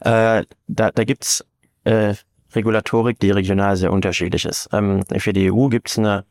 Äh, 0.00 0.44
da 0.66 0.90
da 0.90 1.04
gibt's 1.04 1.44
äh, 1.84 2.14
Regulatorik, 2.54 3.20
die 3.20 3.30
regional 3.30 3.76
sehr 3.76 3.92
unterschiedlich 3.92 4.44
ist. 4.44 4.68
Ähm, 4.72 5.04
für 5.18 5.32
die 5.32 5.52
EU 5.52 5.68
gibt 5.68 5.88
es 5.88 5.98
eine 5.98 6.24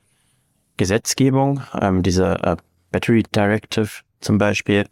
Gesetzgebung, 0.81 1.61
ähm, 1.79 2.01
diese 2.01 2.43
äh, 2.43 2.55
Battery 2.91 3.21
Directive 3.35 4.01
zum 4.19 4.39
Beispiel. 4.39 4.87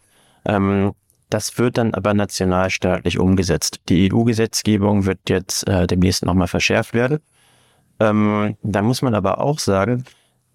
Ähm, 0.45 0.93
das 1.31 1.57
wird 1.57 1.79
dann 1.79 1.95
aber 1.95 2.13
nationalstaatlich 2.13 3.17
umgesetzt. 3.17 3.79
Die 3.89 4.13
EU-Gesetzgebung 4.13 5.07
wird 5.07 5.17
jetzt 5.29 5.67
äh, 5.67 5.87
demnächst 5.87 6.23
nochmal 6.23 6.47
verschärft 6.47 6.93
werden. 6.93 7.21
Ähm, 7.99 8.55
da 8.61 8.83
muss 8.83 9.01
man 9.01 9.15
aber 9.15 9.41
auch 9.41 9.57
sagen, 9.57 10.03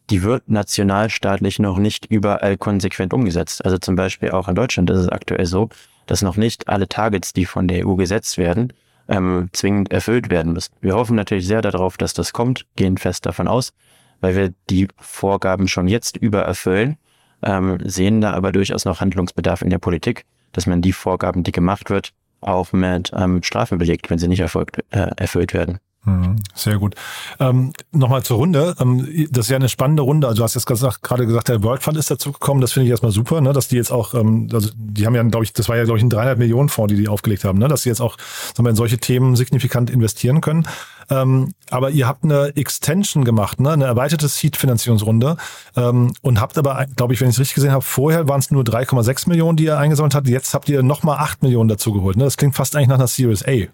die 0.08 0.22
wird 0.22 0.48
nationalstaatlich 0.48 1.58
noch 1.58 1.78
nicht 1.78 2.06
überall 2.06 2.56
konsequent 2.56 3.12
umgesetzt. 3.12 3.64
Also 3.64 3.78
zum 3.78 3.96
Beispiel 3.96 4.30
auch 4.30 4.46
in 4.46 4.54
Deutschland 4.54 4.88
ist 4.88 5.00
es 5.00 5.08
aktuell 5.08 5.46
so, 5.46 5.68
dass 6.06 6.22
noch 6.22 6.36
nicht 6.36 6.68
alle 6.68 6.86
Targets, 6.88 7.32
die 7.32 7.44
von 7.44 7.66
der 7.66 7.84
EU 7.84 7.96
gesetzt 7.96 8.38
werden, 8.38 8.72
ähm, 9.08 9.48
zwingend 9.52 9.90
erfüllt 9.90 10.30
werden 10.30 10.52
müssen. 10.52 10.74
Wir 10.80 10.94
hoffen 10.94 11.16
natürlich 11.16 11.48
sehr 11.48 11.60
darauf, 11.60 11.96
dass 11.96 12.14
das 12.14 12.32
kommt, 12.32 12.66
gehen 12.76 12.98
fest 12.98 13.26
davon 13.26 13.48
aus, 13.48 13.72
weil 14.20 14.36
wir 14.36 14.54
die 14.70 14.88
Vorgaben 14.98 15.68
schon 15.68 15.88
jetzt 15.88 16.16
übererfüllen, 16.16 16.96
ähm, 17.42 17.78
sehen 17.84 18.20
da 18.20 18.32
aber 18.32 18.52
durchaus 18.52 18.84
noch 18.84 19.00
Handlungsbedarf 19.00 19.62
in 19.62 19.70
der 19.70 19.78
Politik, 19.78 20.24
dass 20.52 20.66
man 20.66 20.82
die 20.82 20.92
Vorgaben, 20.92 21.42
die 21.42 21.52
gemacht 21.52 21.90
wird, 21.90 22.12
auch 22.40 22.72
mit 22.72 23.12
ähm, 23.14 23.42
Strafen 23.42 23.78
belegt, 23.78 24.10
wenn 24.10 24.18
sie 24.18 24.28
nicht 24.28 24.40
erfolgt, 24.40 24.78
äh, 24.90 25.10
erfüllt 25.16 25.54
werden. 25.54 25.78
Mhm, 26.06 26.36
sehr 26.54 26.78
gut. 26.78 26.94
Ähm, 27.40 27.72
Nochmal 27.90 28.22
zur 28.22 28.36
Runde. 28.36 28.74
Ähm, 28.78 29.26
das 29.30 29.46
ist 29.46 29.50
ja 29.50 29.56
eine 29.56 29.70
spannende 29.70 30.02
Runde. 30.02 30.26
Also 30.26 30.38
du 30.38 30.44
hast 30.44 30.54
jetzt 30.54 30.66
gesagt, 30.66 31.02
gerade 31.02 31.26
gesagt, 31.26 31.48
der 31.48 31.62
World 31.62 31.82
Fund 31.82 31.96
ist 31.96 32.10
dazu 32.10 32.32
gekommen. 32.32 32.60
Das 32.60 32.72
finde 32.72 32.84
ich 32.84 32.90
erstmal 32.90 33.12
super, 33.12 33.40
ne? 33.40 33.54
dass 33.54 33.68
die 33.68 33.76
jetzt 33.76 33.90
auch, 33.90 34.12
ähm, 34.12 34.48
also 34.52 34.70
die 34.74 35.06
haben 35.06 35.14
ja, 35.14 35.22
glaube 35.22 35.44
ich, 35.44 35.54
das 35.54 35.68
war 35.68 35.76
ja, 35.76 35.84
glaube 35.84 35.98
ich, 35.98 36.04
ein 36.04 36.10
300 36.10 36.38
Millionen 36.38 36.68
Fonds, 36.68 36.92
die 36.92 37.00
die 37.00 37.08
aufgelegt 37.08 37.44
haben, 37.44 37.58
ne? 37.58 37.68
dass 37.68 37.84
sie 37.84 37.88
jetzt 37.88 38.02
auch 38.02 38.18
sagen 38.54 38.66
wir, 38.66 38.70
in 38.70 38.76
solche 38.76 38.98
Themen 38.98 39.34
signifikant 39.34 39.88
investieren 39.88 40.42
können. 40.42 40.68
Ähm, 41.10 41.52
aber 41.70 41.90
ihr 41.90 42.06
habt 42.06 42.24
eine 42.24 42.56
Extension 42.56 43.24
gemacht, 43.24 43.60
ne? 43.60 43.72
eine 43.72 43.84
erweiterte 43.84 44.28
Seed-Finanzierungsrunde 44.28 45.36
ähm, 45.76 46.12
und 46.22 46.40
habt 46.40 46.58
aber, 46.58 46.86
glaube 46.96 47.14
ich, 47.14 47.20
wenn 47.20 47.28
ich 47.28 47.36
es 47.36 47.40
richtig 47.40 47.56
gesehen 47.56 47.72
habe, 47.72 47.82
vorher 47.82 48.28
waren 48.28 48.40
es 48.40 48.50
nur 48.50 48.62
3,6 48.62 49.28
Millionen, 49.28 49.56
die 49.56 49.64
ihr 49.64 49.78
eingesammelt 49.78 50.14
habt. 50.14 50.28
Jetzt 50.28 50.54
habt 50.54 50.68
ihr 50.68 50.82
nochmal 50.82 51.18
8 51.18 51.42
Millionen 51.42 51.68
dazu 51.68 51.92
geholt. 51.92 52.16
Ne? 52.16 52.24
Das 52.24 52.36
klingt 52.36 52.54
fast 52.54 52.76
eigentlich 52.76 52.88
nach 52.88 52.96
einer 52.96 53.06
Series 53.06 53.44
A. 53.46 53.68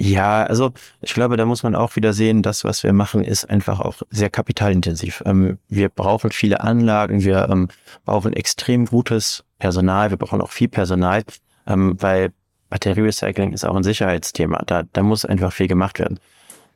Ja, 0.00 0.44
also 0.44 0.70
ich 1.00 1.12
glaube, 1.12 1.36
da 1.36 1.44
muss 1.44 1.64
man 1.64 1.74
auch 1.74 1.96
wieder 1.96 2.12
sehen, 2.12 2.42
das, 2.42 2.62
was 2.62 2.84
wir 2.84 2.92
machen, 2.92 3.24
ist 3.24 3.50
einfach 3.50 3.80
auch 3.80 3.96
sehr 4.10 4.30
kapitalintensiv. 4.30 5.24
Ähm, 5.26 5.58
wir 5.68 5.88
brauchen 5.88 6.30
viele 6.30 6.60
Anlagen, 6.60 7.24
wir 7.24 7.48
ähm, 7.50 7.66
brauchen 8.04 8.32
extrem 8.32 8.86
gutes 8.86 9.44
Personal, 9.58 10.10
wir 10.10 10.16
brauchen 10.16 10.40
auch 10.40 10.52
viel 10.52 10.68
Personal, 10.68 11.24
ähm, 11.66 11.96
weil 11.98 12.30
Batterierecycling 12.70 13.52
ist 13.52 13.64
auch 13.64 13.76
ein 13.76 13.82
Sicherheitsthema. 13.82 14.62
Da, 14.66 14.82
da 14.92 15.02
muss 15.02 15.24
einfach 15.24 15.52
viel 15.52 15.68
gemacht 15.68 15.98
werden. 15.98 16.20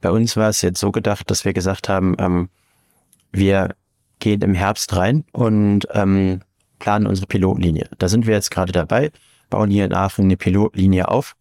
Bei 0.00 0.10
uns 0.10 0.36
war 0.36 0.48
es 0.48 0.62
jetzt 0.62 0.80
so 0.80 0.90
gedacht, 0.90 1.30
dass 1.30 1.44
wir 1.44 1.52
gesagt 1.52 1.88
haben, 1.88 2.16
ähm, 2.18 2.48
wir 3.30 3.74
gehen 4.18 4.42
im 4.42 4.54
Herbst 4.54 4.94
rein 4.96 5.24
und 5.32 5.86
ähm, 5.92 6.40
planen 6.78 7.06
unsere 7.06 7.26
Pilotlinie. 7.26 7.88
Da 7.98 8.08
sind 8.08 8.26
wir 8.26 8.34
jetzt 8.34 8.50
gerade 8.50 8.72
dabei, 8.72 9.10
bauen 9.50 9.70
hier 9.70 9.84
in 9.84 9.94
Aachen 9.94 10.24
eine 10.24 10.36
Pilotlinie 10.36 11.08
auf 11.08 11.36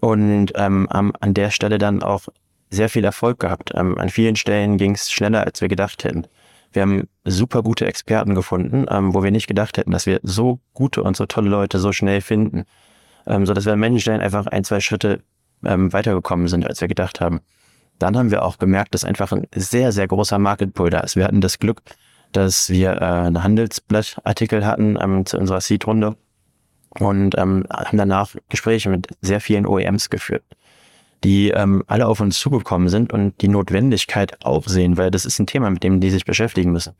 und 0.00 0.52
ähm, 0.54 0.88
an 0.90 1.34
der 1.34 1.50
Stelle 1.50 1.78
dann 1.78 2.02
auch 2.02 2.28
sehr 2.70 2.88
viel 2.88 3.04
Erfolg 3.04 3.38
gehabt. 3.38 3.72
Ähm, 3.74 3.96
an 3.98 4.10
vielen 4.10 4.36
Stellen 4.36 4.76
ging 4.76 4.94
es 4.94 5.10
schneller, 5.10 5.44
als 5.44 5.60
wir 5.60 5.68
gedacht 5.68 6.04
hätten. 6.04 6.26
Wir 6.72 6.82
haben 6.82 7.08
super 7.24 7.62
gute 7.62 7.86
Experten 7.86 8.34
gefunden, 8.34 8.86
ähm, 8.90 9.14
wo 9.14 9.22
wir 9.22 9.30
nicht 9.30 9.46
gedacht 9.46 9.78
hätten, 9.78 9.92
dass 9.92 10.06
wir 10.06 10.20
so 10.22 10.60
gute 10.74 11.02
und 11.02 11.16
so 11.16 11.26
tolle 11.26 11.48
Leute 11.48 11.78
so 11.78 11.92
schnell 11.92 12.20
finden. 12.20 12.64
Ähm, 13.26 13.46
so 13.46 13.54
dass 13.54 13.64
wir 13.64 13.72
an 13.72 13.80
manchen 13.80 14.00
Stellen 14.00 14.20
einfach 14.20 14.46
ein, 14.46 14.64
zwei 14.64 14.80
Schritte 14.80 15.22
ähm, 15.64 15.92
weitergekommen 15.92 16.48
sind, 16.48 16.66
als 16.66 16.80
wir 16.80 16.88
gedacht 16.88 17.20
haben. 17.20 17.40
Dann 17.98 18.16
haben 18.16 18.30
wir 18.30 18.44
auch 18.44 18.58
gemerkt, 18.58 18.94
dass 18.94 19.04
einfach 19.04 19.32
ein 19.32 19.46
sehr, 19.54 19.92
sehr 19.92 20.06
großer 20.06 20.38
Market 20.38 20.74
Pull 20.74 20.90
da 20.90 21.00
ist. 21.00 21.16
Wir 21.16 21.24
hatten 21.24 21.40
das 21.40 21.58
Glück, 21.58 21.82
dass 22.32 22.68
wir 22.68 22.92
äh, 22.92 23.04
einen 23.04 23.42
Handelsblattartikel 23.42 24.66
hatten 24.66 24.98
ähm, 25.00 25.24
zu 25.24 25.38
unserer 25.38 25.60
Seed-Runde 25.60 26.16
und 26.98 27.36
ähm, 27.38 27.64
haben 27.70 27.98
danach 27.98 28.34
Gespräche 28.48 28.90
mit 28.90 29.08
sehr 29.20 29.40
vielen 29.40 29.66
OEMs 29.66 30.10
geführt, 30.10 30.44
die 31.24 31.50
ähm, 31.50 31.82
alle 31.86 32.06
auf 32.06 32.20
uns 32.20 32.38
zugekommen 32.38 32.88
sind 32.88 33.12
und 33.12 33.40
die 33.40 33.48
Notwendigkeit 33.48 34.44
auch 34.44 34.66
sehen, 34.66 34.96
weil 34.96 35.10
das 35.10 35.24
ist 35.24 35.38
ein 35.38 35.46
Thema, 35.46 35.70
mit 35.70 35.82
dem 35.82 36.00
die 36.00 36.10
sich 36.10 36.24
beschäftigen 36.24 36.72
müssen. 36.72 36.94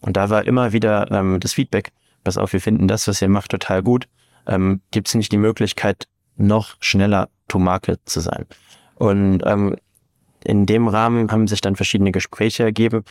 Und 0.00 0.16
da 0.16 0.30
war 0.30 0.44
immer 0.46 0.72
wieder 0.72 1.10
ähm, 1.10 1.40
das 1.40 1.52
Feedback, 1.52 1.92
pass 2.24 2.38
auf, 2.38 2.52
wir 2.52 2.60
finden 2.60 2.88
das, 2.88 3.06
was 3.06 3.22
ihr 3.22 3.28
macht, 3.28 3.50
total 3.50 3.82
gut. 3.82 4.08
Ähm, 4.46 4.80
Gibt 4.90 5.08
es 5.08 5.14
nicht 5.14 5.32
die 5.32 5.38
Möglichkeit, 5.38 6.06
noch 6.36 6.76
schneller 6.80 7.28
to 7.48 7.58
market 7.58 8.00
zu 8.04 8.20
sein? 8.20 8.46
Und 8.96 9.42
ähm, 9.46 9.76
in 10.44 10.66
dem 10.66 10.88
Rahmen 10.88 11.30
haben 11.30 11.46
sich 11.46 11.60
dann 11.60 11.76
verschiedene 11.76 12.12
Gespräche 12.12 12.62
ergeben 12.62 13.04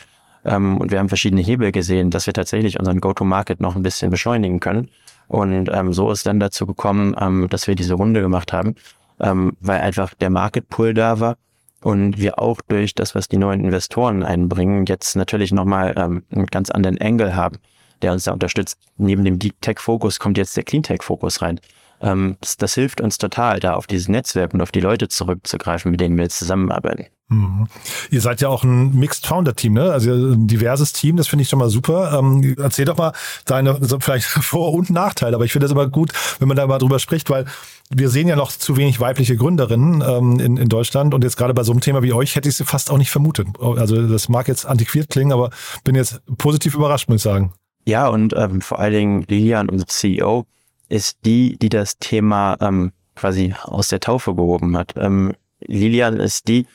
ähm, 0.46 0.78
und 0.78 0.92
wir 0.92 1.00
haben 1.00 1.10
verschiedene 1.10 1.42
Hebel 1.42 1.72
gesehen, 1.72 2.10
dass 2.10 2.26
wir 2.26 2.34
tatsächlich 2.34 2.80
unseren 2.80 3.02
Go-to-Market 3.02 3.60
noch 3.60 3.76
ein 3.76 3.84
bisschen 3.84 4.10
beschleunigen 4.10 4.60
können. 4.60 4.90
Und 5.28 5.70
ähm, 5.72 5.94
so 5.94 6.12
ist 6.12 6.26
dann 6.26 6.40
dazu 6.40 6.66
gekommen, 6.66 7.16
ähm, 7.20 7.48
dass 7.50 7.68
wir 7.68 7.76
diese 7.76 7.94
Runde 7.94 8.22
gemacht 8.22 8.52
haben, 8.52 8.76
ähm, 9.20 9.56
weil 9.60 9.82
einfach 9.82 10.14
der 10.16 10.30
Market 10.30 10.70
Pool 10.70 10.94
da 10.94 11.20
war 11.20 11.38
und 11.82 12.18
wir 12.18 12.40
auch 12.40 12.62
durch 12.68 12.96
das, 12.96 13.16
was 13.16 13.28
die 13.28 13.38
neuen 13.38 13.64
Investoren 13.64 14.24
einbringen, 14.24 14.86
jetzt 14.88 15.16
natürlich 15.16 15.52
nochmal 15.52 15.94
ähm, 15.98 16.24
einen 16.32 16.48
ganz 16.48 16.72
anderen 16.72 17.00
Angle 17.00 17.36
haben, 17.36 17.58
der 18.02 18.12
uns 18.12 18.26
da 18.26 18.34
unterstützt. 18.34 18.78
Neben 18.98 19.24
dem 19.24 19.40
Deep 19.40 19.62
Tech 19.62 19.80
Fokus 19.80 20.20
kommt 20.20 20.38
jetzt 20.38 20.56
der 20.58 20.64
Clean 20.64 20.84
Tech 20.84 21.04
Fokus 21.04 21.42
rein. 21.42 21.60
Ähm, 22.02 22.38
das, 22.42 22.58
das 22.58 22.74
hilft 22.74 23.02
uns 23.02 23.18
total, 23.18 23.60
da 23.60 23.74
auf 23.74 23.88
dieses 23.88 24.08
Netzwerk 24.08 24.54
und 24.54 24.62
auf 24.62 24.72
die 24.72 24.80
Leute 24.80 25.08
zurückzugreifen, 25.08 25.92
mit 25.92 26.00
denen 26.00 26.16
wir 26.16 26.24
jetzt 26.24 26.40
zusammenarbeiten. 26.40 27.08
Mhm. 27.30 27.68
Ihr 28.10 28.22
seid 28.22 28.42
ja 28.42 28.50
auch 28.50 28.64
ein 28.64 28.96
Mixed 28.96 29.28
Founder 29.28 29.56
Team, 29.56 29.74
ne? 29.74 29.92
Also 29.92 30.12
ein 30.12 30.48
diverses 30.48 30.94
Team, 30.94 31.16
das 31.16 31.28
finde 31.28 31.44
ich 31.44 31.50
schon 31.50 31.60
mal 31.60 31.70
super. 31.70 32.18
Ähm, 32.18 32.56
erzähl 32.58 32.86
doch 32.86 32.98
mal 32.98 33.14
deine 33.46 33.78
so 33.82 34.00
vielleicht 34.00 34.26
Vor- 34.26 34.74
und 34.74 34.90
Nachteile, 34.90 35.36
aber 35.36 35.46
ich 35.46 35.52
finde 35.52 35.66
das 35.66 35.72
immer 35.72 35.88
gut, 35.88 36.12
wenn 36.40 36.48
man 36.48 36.58
da 36.58 36.66
mal 36.66 36.80
drüber 36.80 36.98
spricht, 36.98 37.30
weil 37.30 37.46
wir 37.92 38.10
sehen 38.10 38.28
ja 38.28 38.36
noch 38.36 38.52
zu 38.52 38.78
wenig 38.78 39.00
weibliche 39.00 39.36
Gründerinnen 39.36 40.04
ähm, 40.06 40.40
in, 40.40 40.58
in 40.58 40.70
Deutschland 40.70 41.14
und 41.14 41.24
jetzt 41.24 41.38
gerade 41.38 41.54
bei 41.54 41.64
so 41.64 41.72
einem 41.72 41.82
Thema 41.82 42.02
wie 42.02 42.14
euch 42.14 42.36
hätte 42.36 42.50
ich 42.50 42.56
sie 42.56 42.66
fast 42.66 42.90
auch 42.90 42.98
nicht 42.98 43.12
vermutet. 43.12 43.48
Also 43.60 44.08
das 44.08 44.28
mag 44.28 44.48
jetzt 44.48 44.66
antiquiert 44.66 45.10
klingen, 45.10 45.32
aber 45.32 45.52
bin 45.84 45.96
jetzt 45.96 46.22
positiv 46.38 46.74
überrascht, 46.74 47.10
muss 47.10 47.18
ich 47.18 47.24
sagen. 47.24 47.54
Ja, 47.90 48.08
und 48.08 48.36
ähm, 48.38 48.62
vor 48.62 48.78
allen 48.78 48.94
Dingen 48.94 49.26
Lilian, 49.28 49.68
unser 49.68 49.88
CEO, 49.88 50.46
ist 50.90 51.18
die, 51.26 51.58
die 51.58 51.70
das 51.70 51.98
Thema 51.98 52.56
ähm, 52.62 52.92
quasi 53.16 53.56
aus 53.64 53.88
der 53.88 54.00
Taufe 54.00 54.36
gehoben 54.36 54.78
hat. 54.78 54.94
Ähm, 54.96 55.34
Lilian 55.62 56.20
ist 56.20 56.48
die, 56.48 56.68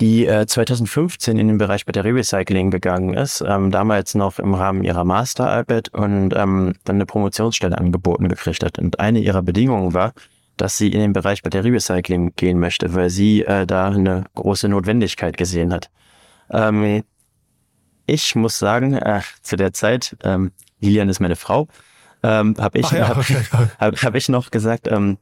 die 0.00 0.26
äh, 0.26 0.46
2015 0.46 1.36
in 1.36 1.48
den 1.48 1.58
Bereich 1.58 1.84
Batterierecycling 1.84 2.70
gegangen 2.70 3.14
ist, 3.14 3.42
ähm, 3.44 3.72
damals 3.72 4.14
noch 4.14 4.38
im 4.38 4.54
Rahmen 4.54 4.84
ihrer 4.84 5.02
Masterarbeit 5.02 5.88
und 5.88 6.32
ähm, 6.36 6.74
dann 6.84 6.96
eine 6.96 7.06
Promotionsstelle 7.06 7.76
angeboten 7.76 8.28
gekriegt 8.28 8.62
hat. 8.62 8.78
Und 8.78 9.00
eine 9.00 9.18
ihrer 9.18 9.42
Bedingungen 9.42 9.94
war, 9.94 10.12
dass 10.56 10.78
sie 10.78 10.92
in 10.92 11.00
den 11.00 11.12
Bereich 11.12 11.42
Batterierecycling 11.42 12.34
gehen 12.36 12.60
möchte, 12.60 12.94
weil 12.94 13.10
sie 13.10 13.42
äh, 13.42 13.66
da 13.66 13.88
eine 13.88 14.26
große 14.36 14.68
Notwendigkeit 14.68 15.36
gesehen 15.36 15.72
hat. 15.72 15.90
Ähm, 16.52 17.02
ich 18.10 18.34
muss 18.34 18.58
sagen, 18.58 18.94
äh, 18.94 19.20
zu 19.42 19.56
der 19.56 19.72
Zeit, 19.72 20.16
ähm, 20.22 20.52
Lilian 20.80 21.08
ist 21.08 21.20
meine 21.20 21.36
Frau, 21.36 21.68
ähm, 22.22 22.54
habe 22.58 22.78
ich, 22.78 22.90
ja, 22.90 23.16
okay. 23.16 23.36
hab, 23.50 23.78
hab, 23.78 24.02
hab 24.02 24.14
ich 24.14 24.28
noch 24.28 24.50
gesagt, 24.50 24.88
ähm, 24.88 25.18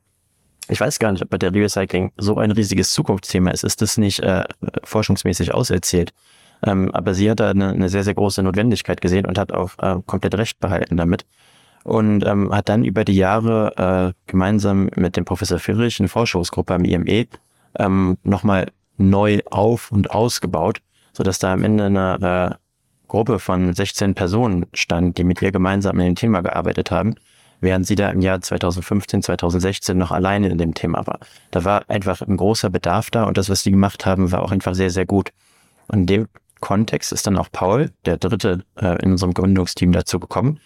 ich 0.68 0.80
weiß 0.80 0.98
gar 0.98 1.12
nicht, 1.12 1.22
ob 1.22 1.30
Batterierecycling 1.30 2.12
so 2.18 2.36
ein 2.36 2.50
riesiges 2.50 2.92
Zukunftsthema 2.92 3.50
ist. 3.50 3.64
Ist 3.64 3.80
das 3.80 3.96
nicht 3.96 4.20
äh, 4.20 4.44
forschungsmäßig 4.84 5.54
auserzählt? 5.54 6.12
Ähm, 6.62 6.90
aber 6.92 7.14
sie 7.14 7.30
hat 7.30 7.40
da 7.40 7.50
eine, 7.50 7.70
eine, 7.70 7.88
sehr, 7.88 8.04
sehr 8.04 8.14
große 8.14 8.42
Notwendigkeit 8.42 9.00
gesehen 9.00 9.26
und 9.26 9.38
hat 9.38 9.52
auch 9.52 9.72
äh, 9.78 9.96
komplett 10.06 10.34
recht 10.36 10.60
behalten 10.60 10.96
damit. 10.96 11.24
Und 11.84 12.26
ähm, 12.26 12.52
hat 12.52 12.68
dann 12.68 12.84
über 12.84 13.04
die 13.04 13.16
Jahre 13.16 14.12
äh, 14.16 14.30
gemeinsam 14.30 14.90
mit 14.96 15.16
dem 15.16 15.24
Professor 15.24 15.58
Firrich 15.58 16.00
eine 16.00 16.08
Forschungsgruppe 16.08 16.74
am 16.74 16.84
IME 16.84 17.26
ähm, 17.78 18.18
nochmal 18.24 18.70
neu 18.98 19.40
auf- 19.46 19.90
und 19.92 20.10
ausgebaut, 20.10 20.82
sodass 21.12 21.38
da 21.38 21.52
am 21.52 21.62
Ende 21.62 21.84
eine 21.84 22.50
äh, 22.52 22.67
Gruppe 23.08 23.38
von 23.38 23.72
16 23.72 24.14
Personen 24.14 24.66
stand, 24.74 25.18
die 25.18 25.24
mit 25.24 25.42
ihr 25.42 25.50
gemeinsam 25.50 25.98
in 25.98 26.06
dem 26.06 26.14
Thema 26.14 26.42
gearbeitet 26.42 26.90
haben 26.90 27.16
während 27.60 27.86
sie 27.86 27.94
da 27.94 28.10
im 28.10 28.20
Jahr 28.20 28.40
2015, 28.40 29.22
2016 29.22 29.96
noch 29.96 30.12
alleine 30.12 30.48
in 30.48 30.58
dem 30.58 30.74
Thema 30.74 31.06
war. 31.06 31.20
Da 31.50 31.64
war 31.64 31.88
einfach 31.88 32.20
ein 32.22 32.36
großer 32.36 32.70
Bedarf 32.70 33.10
da 33.10 33.24
und 33.24 33.38
das, 33.38 33.48
was 33.48 33.62
die 33.62 33.70
gemacht 33.70 34.06
haben, 34.06 34.30
war 34.32 34.42
auch 34.42 34.52
einfach 34.52 34.74
sehr, 34.74 34.90
sehr 34.90 35.06
gut. 35.06 35.32
Und 35.88 36.00
in 36.00 36.06
dem 36.06 36.28
Kontext 36.60 37.12
ist 37.12 37.26
dann 37.26 37.38
auch 37.38 37.48
Paul, 37.50 37.90
der 38.04 38.16
dritte 38.16 38.64
äh, 38.76 39.02
in 39.02 39.12
unserem 39.12 39.34
Gründungsteam 39.34 39.92
dazu 39.92 40.20
gekommen. 40.20 40.60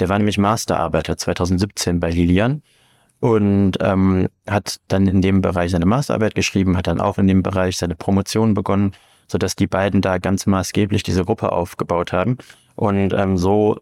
Der 0.00 0.08
war 0.08 0.18
nämlich 0.18 0.38
Masterarbeiter 0.38 1.16
2017 1.16 2.00
bei 2.00 2.10
Lilian 2.10 2.62
und 3.20 3.78
ähm, 3.80 4.28
hat 4.46 4.80
dann 4.88 5.06
in 5.06 5.22
dem 5.22 5.40
Bereich 5.40 5.70
seine 5.70 5.86
Masterarbeit 5.86 6.34
geschrieben, 6.34 6.76
hat 6.76 6.86
dann 6.86 7.00
auch 7.00 7.18
in 7.18 7.26
dem 7.26 7.42
Bereich 7.42 7.76
seine 7.76 7.94
Promotion 7.94 8.54
begonnen, 8.54 8.92
sodass 9.26 9.56
die 9.56 9.66
beiden 9.66 10.00
da 10.00 10.18
ganz 10.18 10.46
maßgeblich 10.46 11.02
diese 11.02 11.24
Gruppe 11.24 11.52
aufgebaut 11.52 12.12
haben. 12.12 12.38
Und 12.76 13.12
ähm, 13.12 13.36
so 13.36 13.78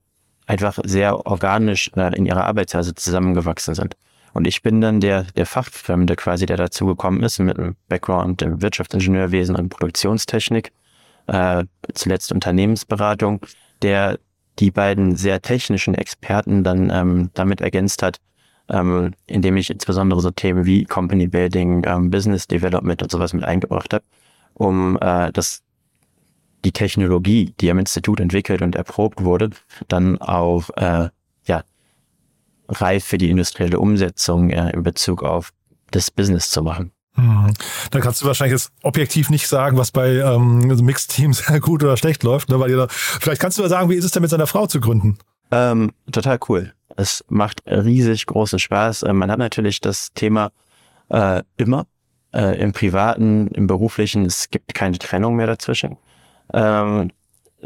einfach 0.47 0.79
sehr 0.85 1.27
organisch 1.27 1.91
äh, 1.97 2.15
in 2.17 2.27
ihrer 2.27 2.45
Arbeitsweise 2.45 2.95
zusammengewachsen 2.95 3.75
sind. 3.75 3.97
Und 4.35 4.47
ich 4.47 4.63
bin 4.63 4.81
dann 4.81 5.01
der, 5.01 5.25
der 5.37 5.47
Fachfremde 5.47 6.17
quasi, 6.17 6.47
der 6.47 6.57
dazu 6.57 6.87
gekommen 6.87 7.23
ist 7.23 7.39
mit 7.39 7.59
einem 7.59 7.77
Background 7.89 8.43
im 8.43 8.63
Wirtschaftsingenieurwesen 8.63 9.57
und 9.57 9.69
Produktionstechnik, 9.69 10.73
äh, 11.27 11.65
zuletzt 11.95 12.33
Unternehmensberatung, 12.33 13.41
der 13.83 14.19
die 14.59 14.71
beiden 14.71 15.17
sehr 15.17 15.41
technischen 15.43 15.95
Experten 15.95 16.65
dann 16.65 16.91
ähm, 16.91 17.31
damit 17.35 17.61
ergänzt 17.61 18.03
hat, 18.03 18.19
ähm, 18.69 19.15
indem 19.27 19.57
ich 19.57 19.71
insbesondere 19.71 20.21
so 20.21 20.31
Themen 20.31 20.65
wie 20.67 20.85
Company 20.85 21.27
Building, 21.27 21.85
ähm, 21.87 22.11
Business 22.11 22.47
Development 22.47 23.03
und 23.03 23.11
sowas 23.11 23.33
mit 23.33 23.45
eingebracht 23.45 23.93
habe, 23.93 24.05
um 24.55 24.99
äh, 25.01 25.33
das 25.33 25.63
die 26.65 26.73
Technologie, 26.73 27.55
die 27.61 27.71
am 27.71 27.79
Institut 27.79 28.21
entwickelt 28.21 28.63
und 28.63 28.77
erprobt 28.77 29.25
wurde, 29.25 29.51
dann 29.89 30.19
auch 30.19 30.71
äh, 30.77 31.09
ja, 31.47 31.65
reif 32.69 33.05
für 33.05 33.19
die 33.19 33.31
industrielle 33.31 33.81
Umsetzung 33.81 34.51
äh, 34.51 34.71
in 34.71 34.83
Bezug 34.83 35.23
auf 35.23 35.53
das 35.91 36.11
Business 36.11 36.51
zu 36.51 36.63
machen. 36.63 36.93
Mhm. 37.17 37.53
Da 37.91 38.01
kannst 38.01 38.23
du 38.23 38.27
wahrscheinlich 38.27 38.53
jetzt 38.53 38.73
objektiv 38.83 39.29
nicht 39.29 39.47
sagen, 39.47 39.77
was 39.77 39.91
bei 39.91 40.15
ähm, 40.15 40.59
Mixed 40.59 41.11
Teams 41.11 41.45
gut 41.61 41.83
oder 41.83 41.97
schlecht 41.97 42.23
läuft, 42.23 42.49
ne? 42.49 42.59
weil 42.59 42.75
da, 42.75 42.87
vielleicht 42.89 43.41
kannst 43.41 43.59
du 43.59 43.63
ja 43.63 43.69
sagen, 43.69 43.91
wie 43.91 43.97
ist 43.97 44.05
es 44.05 44.13
denn 44.13 44.23
mit 44.23 44.31
seiner 44.31 44.47
Frau 44.47 44.67
zu 44.67 44.81
gründen? 44.81 45.19
Ähm, 45.51 45.93
total 46.11 46.39
cool. 46.49 46.73
Es 46.97 47.25
macht 47.29 47.63
riesig 47.67 48.27
großen 48.27 48.59
Spaß. 48.59 49.03
Äh, 49.03 49.13
man 49.13 49.31
hat 49.31 49.39
natürlich 49.39 49.81
das 49.81 50.13
Thema 50.15 50.53
äh, 51.11 51.43
immer 51.59 51.87
äh, 52.33 52.61
im 52.61 52.73
privaten, 52.73 53.49
im 53.49 53.67
beruflichen. 53.67 54.25
Es 54.25 54.51
gibt 54.51 54.75
keine 54.75 54.99
Trennung 54.99 55.37
mehr 55.37 55.47
dazwischen. 55.47 55.97
Ähm, 56.53 57.11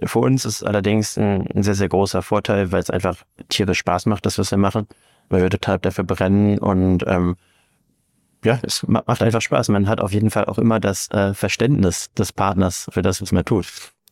für 0.04 0.18
uns 0.18 0.44
ist 0.44 0.62
allerdings 0.62 1.16
ein, 1.16 1.46
ein, 1.54 1.62
sehr, 1.62 1.74
sehr 1.74 1.88
großer 1.88 2.22
Vorteil, 2.22 2.72
weil 2.72 2.80
es 2.80 2.90
einfach 2.90 3.24
tierisch 3.48 3.78
Spaß 3.78 4.06
macht, 4.06 4.26
das, 4.26 4.38
was 4.38 4.50
wir 4.50 4.58
machen, 4.58 4.86
weil 5.28 5.42
wir 5.42 5.50
total 5.50 5.78
dafür 5.78 6.04
brennen 6.04 6.58
und 6.58 7.04
ähm, 7.06 7.36
ja, 8.44 8.60
es 8.62 8.86
macht 8.86 9.22
einfach 9.22 9.40
Spaß. 9.40 9.70
Man 9.70 9.88
hat 9.88 10.00
auf 10.00 10.12
jeden 10.12 10.30
Fall 10.30 10.44
auch 10.44 10.58
immer 10.58 10.78
das 10.78 11.10
äh, 11.10 11.34
Verständnis 11.34 12.12
des 12.12 12.32
Partners 12.32 12.88
für 12.92 13.02
das, 13.02 13.20
was 13.20 13.32
man 13.32 13.44
tut. 13.44 13.66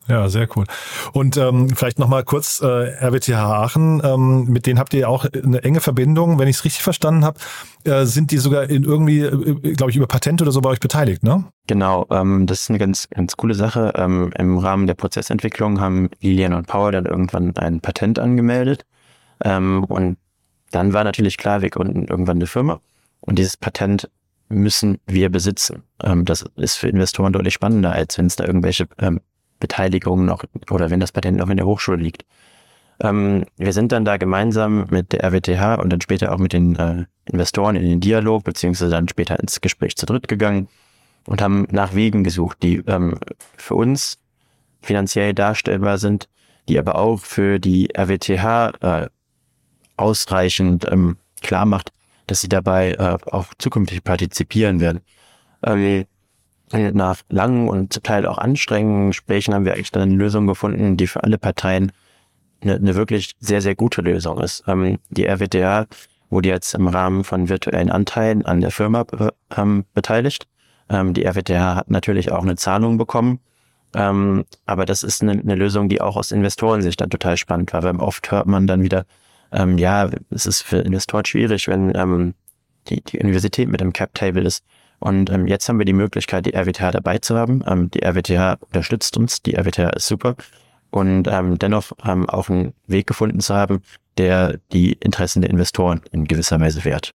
Ja, 0.06 0.28
sehr 0.28 0.48
cool. 0.54 0.64
Und 1.12 1.36
ähm, 1.38 1.70
vielleicht 1.70 1.98
nochmal 1.98 2.24
kurz 2.24 2.60
äh, 2.60 2.66
RWTH 2.66 3.32
Aachen, 3.32 4.02
ähm, 4.04 4.44
mit 4.44 4.66
denen 4.66 4.78
habt 4.78 4.92
ihr 4.92 5.08
auch 5.08 5.24
eine 5.24 5.64
enge 5.64 5.80
Verbindung. 5.80 6.38
Wenn 6.38 6.48
ich 6.48 6.56
es 6.56 6.64
richtig 6.64 6.82
verstanden 6.82 7.24
habe, 7.24 7.38
äh, 7.84 8.04
sind 8.04 8.30
die 8.30 8.38
sogar 8.38 8.68
in 8.68 8.84
irgendwie, 8.84 9.20
äh, 9.20 9.74
glaube 9.74 9.90
ich, 9.90 9.96
über 9.96 10.06
Patente 10.06 10.44
oder 10.44 10.52
so 10.52 10.60
bei 10.60 10.70
euch 10.70 10.80
beteiligt, 10.80 11.22
ne? 11.22 11.44
Genau, 11.66 12.06
ähm, 12.10 12.46
das 12.46 12.62
ist 12.62 12.70
eine 12.70 12.78
ganz, 12.78 13.08
ganz 13.08 13.36
coole 13.36 13.54
Sache. 13.54 13.92
Ähm, 13.96 14.30
Im 14.38 14.58
Rahmen 14.58 14.86
der 14.86 14.94
Prozessentwicklung 14.94 15.80
haben 15.80 16.10
Lilian 16.20 16.52
und 16.52 16.66
Paul 16.66 16.92
dann 16.92 17.06
irgendwann 17.06 17.56
ein 17.56 17.80
Patent 17.80 18.18
angemeldet. 18.18 18.84
Ähm, 19.42 19.84
und 19.84 20.18
dann 20.70 20.92
war 20.92 21.04
natürlich 21.04 21.38
klar, 21.38 21.62
wir 21.62 21.70
gründen 21.70 22.06
irgendwann 22.08 22.36
eine 22.36 22.46
Firma. 22.46 22.80
Und 23.20 23.38
dieses 23.38 23.56
Patent 23.56 24.10
müssen 24.48 24.98
wir 25.06 25.30
besitzen. 25.30 25.82
Ähm, 26.02 26.26
das 26.26 26.44
ist 26.56 26.76
für 26.76 26.88
Investoren 26.88 27.32
deutlich 27.32 27.54
spannender, 27.54 27.92
als 27.92 28.18
wenn 28.18 28.26
es 28.26 28.36
da 28.36 28.44
irgendwelche 28.44 28.86
ähm, 28.98 29.20
Beteiligung 29.60 30.24
noch 30.24 30.44
oder 30.70 30.90
wenn 30.90 31.00
das 31.00 31.12
Patent 31.12 31.38
noch 31.38 31.48
in 31.48 31.56
der 31.56 31.66
Hochschule 31.66 32.02
liegt. 32.02 32.24
Ähm, 33.00 33.44
wir 33.56 33.72
sind 33.72 33.92
dann 33.92 34.04
da 34.04 34.16
gemeinsam 34.16 34.86
mit 34.90 35.12
der 35.12 35.24
RWTH 35.24 35.80
und 35.80 35.90
dann 35.90 36.00
später 36.00 36.32
auch 36.32 36.38
mit 36.38 36.52
den 36.52 36.76
äh, 36.76 37.04
Investoren 37.26 37.76
in 37.76 37.88
den 37.88 38.00
Dialog, 38.00 38.44
beziehungsweise 38.44 38.90
dann 38.90 39.08
später 39.08 39.38
ins 39.40 39.60
Gespräch 39.60 39.96
zu 39.96 40.06
dritt 40.06 40.28
gegangen 40.28 40.68
und 41.26 41.42
haben 41.42 41.66
nach 41.70 41.94
Wegen 41.94 42.22
gesucht, 42.24 42.58
die 42.62 42.76
ähm, 42.86 43.18
für 43.56 43.74
uns 43.74 44.18
finanziell 44.82 45.34
darstellbar 45.34 45.98
sind, 45.98 46.28
die 46.68 46.78
aber 46.78 46.96
auch 46.96 47.18
für 47.18 47.58
die 47.58 47.88
RWTH 47.96 48.72
äh, 48.80 49.08
ausreichend 49.96 50.86
ähm, 50.90 51.16
klar 51.42 51.66
macht, 51.66 51.90
dass 52.26 52.40
sie 52.40 52.48
dabei 52.48 52.92
äh, 52.92 53.18
auch 53.30 53.46
zukünftig 53.58 54.04
partizipieren 54.04 54.80
werden. 54.80 55.00
Ähm, 55.62 56.04
nach 56.72 57.22
langen 57.28 57.68
und 57.68 57.92
zum 57.92 58.02
Teil 58.02 58.26
auch 58.26 58.38
anstrengenden 58.38 59.08
Gesprächen 59.08 59.54
haben 59.54 59.64
wir 59.64 59.74
eigentlich 59.74 59.92
dann 59.92 60.02
eine 60.02 60.14
Lösung 60.14 60.46
gefunden, 60.46 60.96
die 60.96 61.06
für 61.06 61.22
alle 61.22 61.38
Parteien 61.38 61.92
eine, 62.62 62.76
eine 62.76 62.94
wirklich 62.94 63.32
sehr, 63.38 63.60
sehr 63.60 63.74
gute 63.74 64.00
Lösung 64.00 64.40
ist. 64.40 64.64
Ähm, 64.66 64.98
die 65.10 65.26
RWTH 65.26 65.86
wurde 66.30 66.48
jetzt 66.48 66.74
im 66.74 66.88
Rahmen 66.88 67.24
von 67.24 67.48
virtuellen 67.48 67.90
Anteilen 67.90 68.44
an 68.44 68.60
der 68.60 68.70
Firma 68.70 69.04
ähm, 69.56 69.84
beteiligt. 69.94 70.46
Ähm, 70.88 71.14
die 71.14 71.24
RWTH 71.24 71.76
hat 71.76 71.90
natürlich 71.90 72.32
auch 72.32 72.42
eine 72.42 72.56
Zahlung 72.56 72.98
bekommen. 72.98 73.40
Ähm, 73.94 74.44
aber 74.66 74.86
das 74.86 75.02
ist 75.02 75.22
eine, 75.22 75.32
eine, 75.32 75.54
Lösung, 75.54 75.88
die 75.88 76.00
auch 76.00 76.16
aus 76.16 76.32
Investorensicht 76.32 77.00
dann 77.00 77.10
total 77.10 77.36
spannend 77.36 77.72
war, 77.72 77.84
weil 77.84 77.96
oft 77.96 78.30
hört 78.30 78.46
man 78.46 78.66
dann 78.66 78.82
wieder, 78.82 79.06
ähm, 79.52 79.78
ja, 79.78 80.10
es 80.30 80.46
ist 80.46 80.62
für 80.62 80.78
Investoren 80.78 81.24
schwierig, 81.24 81.68
wenn 81.68 81.94
ähm, 81.94 82.34
die, 82.88 83.02
die 83.02 83.20
Universität 83.20 83.68
mit 83.68 83.80
dem 83.80 83.92
Cap-Table 83.92 84.42
ist. 84.42 84.64
Und 84.98 85.30
ähm, 85.30 85.46
jetzt 85.46 85.68
haben 85.68 85.78
wir 85.78 85.84
die 85.84 85.92
Möglichkeit, 85.92 86.46
die 86.46 86.54
RWTH 86.54 86.92
dabei 86.92 87.18
zu 87.18 87.36
haben. 87.36 87.62
Ähm, 87.66 87.90
die 87.90 88.02
RWTH 88.02 88.58
unterstützt 88.60 89.16
uns, 89.16 89.42
die 89.42 89.54
RWTH 89.54 89.96
ist 89.96 90.06
super. 90.06 90.36
Und 90.90 91.26
ähm, 91.28 91.58
dennoch 91.58 91.92
ähm, 92.04 92.28
auch 92.28 92.48
einen 92.48 92.72
Weg 92.86 93.06
gefunden 93.06 93.40
zu 93.40 93.54
haben, 93.54 93.82
der 94.16 94.58
die 94.72 94.92
Interessen 94.92 95.42
der 95.42 95.50
Investoren 95.50 96.00
in 96.12 96.24
gewisser 96.24 96.60
Weise 96.60 96.84
wehrt. 96.84 97.10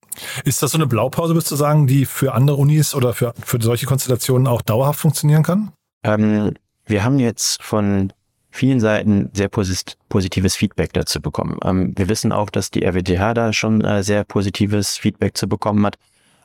Ist 0.44 0.64
das 0.64 0.72
so 0.72 0.78
eine 0.78 0.88
Blaupause, 0.88 1.36
würdest 1.36 1.52
du 1.52 1.56
sagen, 1.56 1.86
die 1.86 2.06
für 2.06 2.34
andere 2.34 2.58
Unis 2.58 2.96
oder 2.96 3.14
für, 3.14 3.34
für 3.44 3.62
solche 3.62 3.86
Konstellationen 3.86 4.48
auch 4.48 4.64
dauerhaft 4.64 5.00
funktionieren 5.00 5.44
kann? 5.44 5.72
Ähm, 6.04 6.54
wir 6.86 7.04
haben 7.04 7.20
jetzt 7.20 7.62
von 7.62 8.12
vielen 8.50 8.80
Seiten 8.80 9.30
sehr 9.34 9.50
posit 9.50 9.98
positives 10.10 10.56
Feedback 10.56 10.94
dazu 10.94 11.22
bekommen. 11.22 11.58
Ähm, 11.64 11.94
wir 11.96 12.10
wissen 12.10 12.32
auch, 12.32 12.50
dass 12.50 12.72
die 12.72 12.84
RWTH 12.84 13.34
da 13.36 13.54
schon 13.54 13.82
äh, 13.82 14.02
sehr 14.04 14.24
positives 14.24 14.98
Feedback 14.98 15.38
zu 15.38 15.48
bekommen 15.48 15.86
hat 15.86 15.98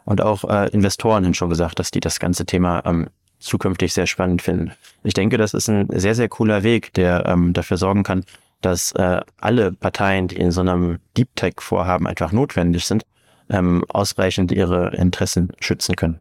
und 0.04 0.20
auch 0.20 0.44
äh, 0.44 0.68
Investoren 0.70 1.24
haben 1.24 1.34
schon 1.34 1.50
gesagt, 1.50 1.78
dass 1.78 1.90
die 1.90 2.00
das 2.00 2.18
ganze 2.18 2.46
Thema 2.46 2.82
ähm, 2.84 3.08
zukünftig 3.38 3.92
sehr 3.92 4.06
spannend 4.06 4.42
finden. 4.42 4.72
Ich 5.02 5.14
denke, 5.14 5.36
das 5.36 5.54
ist 5.54 5.68
ein 5.68 5.88
sehr, 5.90 6.14
sehr 6.14 6.28
cooler 6.28 6.62
Weg, 6.62 6.92
der 6.94 7.26
ähm, 7.26 7.52
dafür 7.52 7.76
sorgen 7.76 8.02
kann, 8.02 8.24
dass 8.60 8.92
äh, 8.92 9.20
alle 9.40 9.72
Parteien, 9.72 10.28
die 10.28 10.36
in 10.36 10.52
so 10.52 10.60
einem 10.60 10.98
Deep 11.16 11.28
Tech-Vorhaben 11.34 12.06
einfach 12.06 12.32
notwendig 12.32 12.86
sind, 12.86 13.02
ähm, 13.50 13.84
ausreichend 13.88 14.52
ihre 14.52 14.94
Interessen 14.94 15.52
schützen 15.60 15.96
können. 15.96 16.18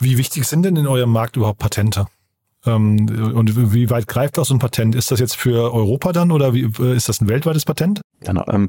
Wie 0.00 0.18
wichtig 0.18 0.44
sind 0.46 0.64
denn 0.64 0.76
in 0.76 0.86
eurem 0.86 1.10
Markt 1.10 1.36
überhaupt 1.36 1.58
Patente? 1.58 2.06
Ähm, 2.66 3.06
und 3.34 3.72
wie 3.72 3.90
weit 3.90 4.08
greift 4.08 4.38
auch 4.38 4.44
so 4.44 4.54
ein 4.54 4.58
Patent? 4.58 4.94
Ist 4.94 5.10
das 5.10 5.20
jetzt 5.20 5.36
für 5.36 5.72
Europa 5.72 6.12
dann 6.12 6.32
oder 6.32 6.52
wie, 6.54 6.70
äh, 6.80 6.96
ist 6.96 7.08
das 7.08 7.20
ein 7.20 7.28
weltweites 7.28 7.64
Patent? 7.64 8.00
Genau. 8.20 8.44
Ähm, 8.48 8.68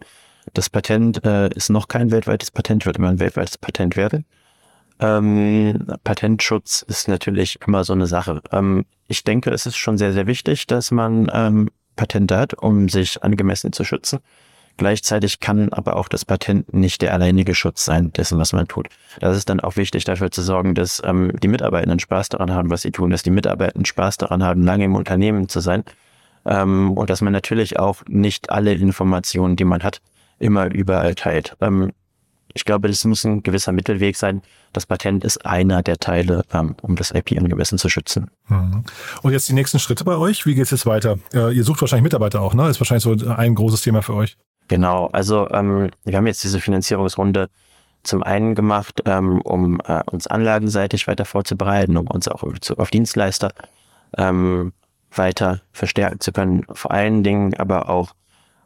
das 0.54 0.70
Patent 0.70 1.26
äh, 1.26 1.50
ist 1.50 1.70
noch 1.70 1.88
kein 1.88 2.12
weltweites 2.12 2.52
Patent, 2.52 2.86
wird 2.86 2.98
immer 2.98 3.10
ein 3.10 3.20
weltweites 3.20 3.58
Patent 3.58 3.98
werden. 3.98 4.26
Ähm, 5.00 5.86
Patentschutz 6.04 6.84
ist 6.88 7.08
natürlich 7.08 7.60
immer 7.66 7.84
so 7.84 7.94
eine 7.94 8.08
Sache. 8.08 8.42
Ähm, 8.52 8.86
ich 9.08 9.24
denke, 9.24 9.52
es 9.52 9.66
ist 9.66 9.78
schon 9.78 9.98
sehr, 9.98 10.14
sehr 10.14 10.28
wichtig, 10.28 10.68
dass 10.68 10.92
man 10.92 11.30
ähm, 11.34 11.70
Patente 11.96 12.38
hat, 12.38 12.54
um 12.54 12.90
sich 12.90 13.24
angemessen 13.24 13.74
zu 13.74 13.84
schützen. 13.84 14.20
Gleichzeitig 14.78 15.40
kann 15.40 15.74
aber 15.74 15.96
auch 15.96 16.08
das 16.08 16.24
Patent 16.24 16.72
nicht 16.72 17.02
der 17.02 17.14
alleinige 17.14 17.56
Schutz 17.56 17.84
sein 17.84 18.14
dessen, 18.14 18.38
was 18.38 18.54
man 18.54 18.68
tut. 18.68 18.90
Das 19.20 19.36
ist 19.36 19.50
dann 19.50 19.60
auch 19.60 19.76
wichtig, 19.76 20.04
dafür 20.04 20.30
zu 20.30 20.44
sorgen, 20.44 20.76
dass 20.76 21.02
ähm, 21.04 21.32
die 21.42 21.48
Mitarbeitenden 21.48 22.00
Spaß 22.00 22.30
daran 22.30 22.52
haben, 22.52 22.70
was 22.70 22.84
sie 22.84 22.92
tun, 22.92 23.10
dass 23.10 23.24
die 23.24 23.32
Mitarbeitenden 23.32 23.86
Spaß 23.86 24.18
daran 24.18 24.44
haben, 24.44 24.64
lange 24.64 24.86
im 24.86 24.96
Unternehmen 24.96 25.50
zu 25.50 25.62
sein 25.62 25.84
ähm, 26.46 26.92
und 26.92 27.10
dass 27.10 27.22
man 27.22 27.34
natürlich 27.34 27.80
auch 27.80 28.04
nicht 28.08 28.52
alle 28.52 28.74
Informationen, 28.74 29.56
die 29.56 29.66
man 29.66 29.82
hat, 29.82 30.00
immer 30.38 30.72
überall 30.72 31.16
teilt. 31.16 31.56
Ähm, 31.60 31.92
ich 32.58 32.66
glaube, 32.66 32.88
das 32.88 33.06
muss 33.06 33.24
ein 33.24 33.44
gewisser 33.44 33.72
Mittelweg 33.72 34.18
sein. 34.18 34.42
Das 34.74 34.88
Patent 34.88 35.24
ist 35.24 35.46
einer 35.46 35.84
der 35.84 35.98
Teile, 35.98 36.44
ähm, 36.52 36.76
um 36.82 36.96
das 36.96 37.12
IP 37.12 37.38
angemessen 37.38 37.78
zu 37.78 37.88
schützen. 37.88 38.32
Mhm. 38.48 38.84
Und 39.22 39.32
jetzt 39.32 39.48
die 39.48 39.54
nächsten 39.54 39.78
Schritte 39.78 40.04
bei 40.04 40.18
euch. 40.18 40.48
Wie 40.48 40.56
geht 40.56 40.64
es 40.64 40.72
jetzt 40.72 40.88
weiter? 40.88 41.20
Äh, 41.34 41.56
ihr 41.56 41.64
sucht 41.64 41.82
wahrscheinlich 41.82 42.04
Mitarbeiter 42.04 42.42
auch, 42.42 42.56
ne? 42.56 42.68
Ist 42.68 42.80
wahrscheinlich 42.82 43.04
so 43.04 43.30
ein 43.30 43.54
großes 43.54 43.82
Thema 43.82 44.02
für 44.02 44.16
euch. 44.16 44.38
Genau, 44.68 45.06
also 45.14 45.48
ähm, 45.52 45.92
wir 46.04 46.18
haben 46.18 46.26
jetzt 46.26 46.44
diese 46.44 46.60
Finanzierungsrunde 46.60 47.50
zum 48.02 48.24
einen 48.24 48.56
gemacht, 48.56 49.04
ähm, 49.06 49.40
um 49.42 49.80
äh, 49.86 50.02
uns 50.12 50.26
anlagenseitig 50.26 51.08
weiter 51.08 51.26
vorzubereiten, 51.26 51.96
um 51.96 52.08
uns 52.08 52.28
auch 52.28 52.44
auf 52.44 52.90
Dienstleister 52.90 53.52
ähm, 54.18 54.74
weiter 55.12 55.62
verstärken 55.74 56.20
zu 56.22 56.32
können. 56.32 56.66
Vor 56.72 56.90
allen 56.92 57.24
Dingen 57.24 57.54
aber 57.54 57.90
auch, 57.90 58.14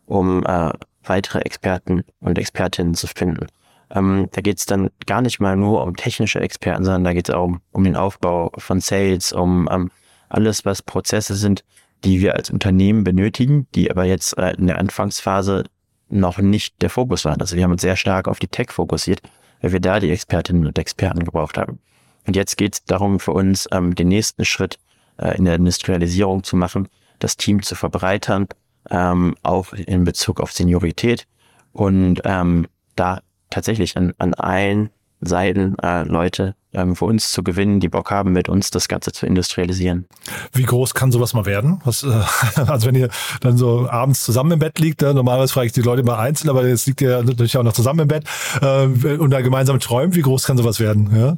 um 0.05 0.45
äh, 0.45 0.71
weitere 1.03 1.39
Experten 1.39 2.03
und 2.21 2.37
Expertinnen 2.37 2.95
zu 2.95 3.07
finden. 3.07 3.47
Ähm, 3.93 4.29
da 4.31 4.41
geht 4.41 4.59
es 4.59 4.65
dann 4.65 4.89
gar 5.05 5.21
nicht 5.21 5.39
mal 5.39 5.55
nur 5.55 5.83
um 5.83 5.95
technische 5.95 6.39
Experten, 6.39 6.83
sondern 6.83 7.03
da 7.03 7.13
geht 7.13 7.29
es 7.29 7.35
auch 7.35 7.45
um, 7.45 7.61
um, 7.71 7.83
den 7.83 7.95
Aufbau 7.95 8.51
von 8.57 8.79
Sales, 8.79 9.33
um 9.33 9.67
ähm, 9.71 9.91
alles, 10.29 10.65
was 10.65 10.81
Prozesse 10.81 11.35
sind, 11.35 11.63
die 12.03 12.21
wir 12.21 12.35
als 12.35 12.49
Unternehmen 12.49 13.03
benötigen, 13.03 13.67
die 13.75 13.91
aber 13.91 14.05
jetzt 14.05 14.37
äh, 14.37 14.51
in 14.51 14.67
der 14.67 14.79
Anfangsphase 14.79 15.65
noch 16.09 16.37
nicht 16.39 16.81
der 16.81 16.89
Fokus 16.89 17.25
waren. 17.25 17.41
Also 17.41 17.55
wir 17.55 17.63
haben 17.63 17.71
uns 17.71 17.81
sehr 17.81 17.95
stark 17.95 18.27
auf 18.27 18.39
die 18.39 18.47
Tech 18.47 18.71
fokussiert, 18.71 19.21
weil 19.61 19.73
wir 19.73 19.79
da 19.79 19.99
die 19.99 20.11
Expertinnen 20.11 20.65
und 20.65 20.77
Experten 20.77 21.23
gebraucht 21.23 21.57
haben. 21.57 21.79
Und 22.27 22.35
jetzt 22.35 22.57
geht 22.57 22.75
es 22.75 22.83
darum 22.85 23.19
für 23.19 23.31
uns, 23.31 23.67
ähm, 23.71 23.95
den 23.95 24.07
nächsten 24.07 24.45
Schritt 24.45 24.79
äh, 25.17 25.37
in 25.37 25.45
der 25.45 25.55
Industrialisierung 25.55 26.43
zu 26.43 26.55
machen, 26.55 26.87
das 27.19 27.37
Team 27.37 27.61
zu 27.61 27.75
verbreitern, 27.75 28.47
ähm, 28.89 29.35
auch 29.43 29.73
in 29.73 30.03
Bezug 30.03 30.39
auf 30.39 30.51
Seniorität 30.51 31.27
und 31.73 32.21
ähm, 32.25 32.67
da 32.95 33.21
tatsächlich 33.51 33.95
an, 33.97 34.13
an 34.17 34.33
allen 34.33 34.89
Seiten 35.21 35.77
äh, 35.79 36.03
Leute 36.03 36.55
ähm, 36.73 36.95
für 36.95 37.05
uns 37.05 37.31
zu 37.31 37.43
gewinnen, 37.43 37.79
die 37.79 37.89
Bock 37.89 38.09
haben, 38.09 38.31
mit 38.31 38.49
uns 38.49 38.71
das 38.71 38.87
Ganze 38.87 39.11
zu 39.11 39.27
industrialisieren. 39.27 40.07
Wie 40.51 40.63
groß 40.63 40.95
kann 40.95 41.11
sowas 41.11 41.33
mal 41.33 41.45
werden? 41.45 41.79
Was, 41.85 42.03
äh, 42.03 42.07
also 42.55 42.87
wenn 42.87 42.95
ihr 42.95 43.09
dann 43.41 43.55
so 43.55 43.87
abends 43.87 44.25
zusammen 44.25 44.53
im 44.53 44.59
Bett 44.59 44.79
liegt, 44.79 45.03
äh, 45.03 45.13
normalerweise 45.13 45.53
frage 45.53 45.67
ich 45.67 45.73
die 45.73 45.81
Leute 45.81 46.03
mal 46.03 46.17
einzeln, 46.17 46.49
aber 46.49 46.67
jetzt 46.67 46.87
liegt 46.87 47.01
ihr 47.01 47.21
natürlich 47.23 47.55
auch 47.55 47.63
noch 47.63 47.73
zusammen 47.73 47.99
im 47.99 48.07
Bett 48.07 48.25
äh, 48.61 48.85
und 48.85 49.29
da 49.29 49.41
gemeinsam 49.41 49.79
träumt. 49.79 50.15
Wie 50.15 50.21
groß 50.21 50.45
kann 50.45 50.57
sowas 50.57 50.79
werden? 50.79 51.11
Ja, 51.15 51.37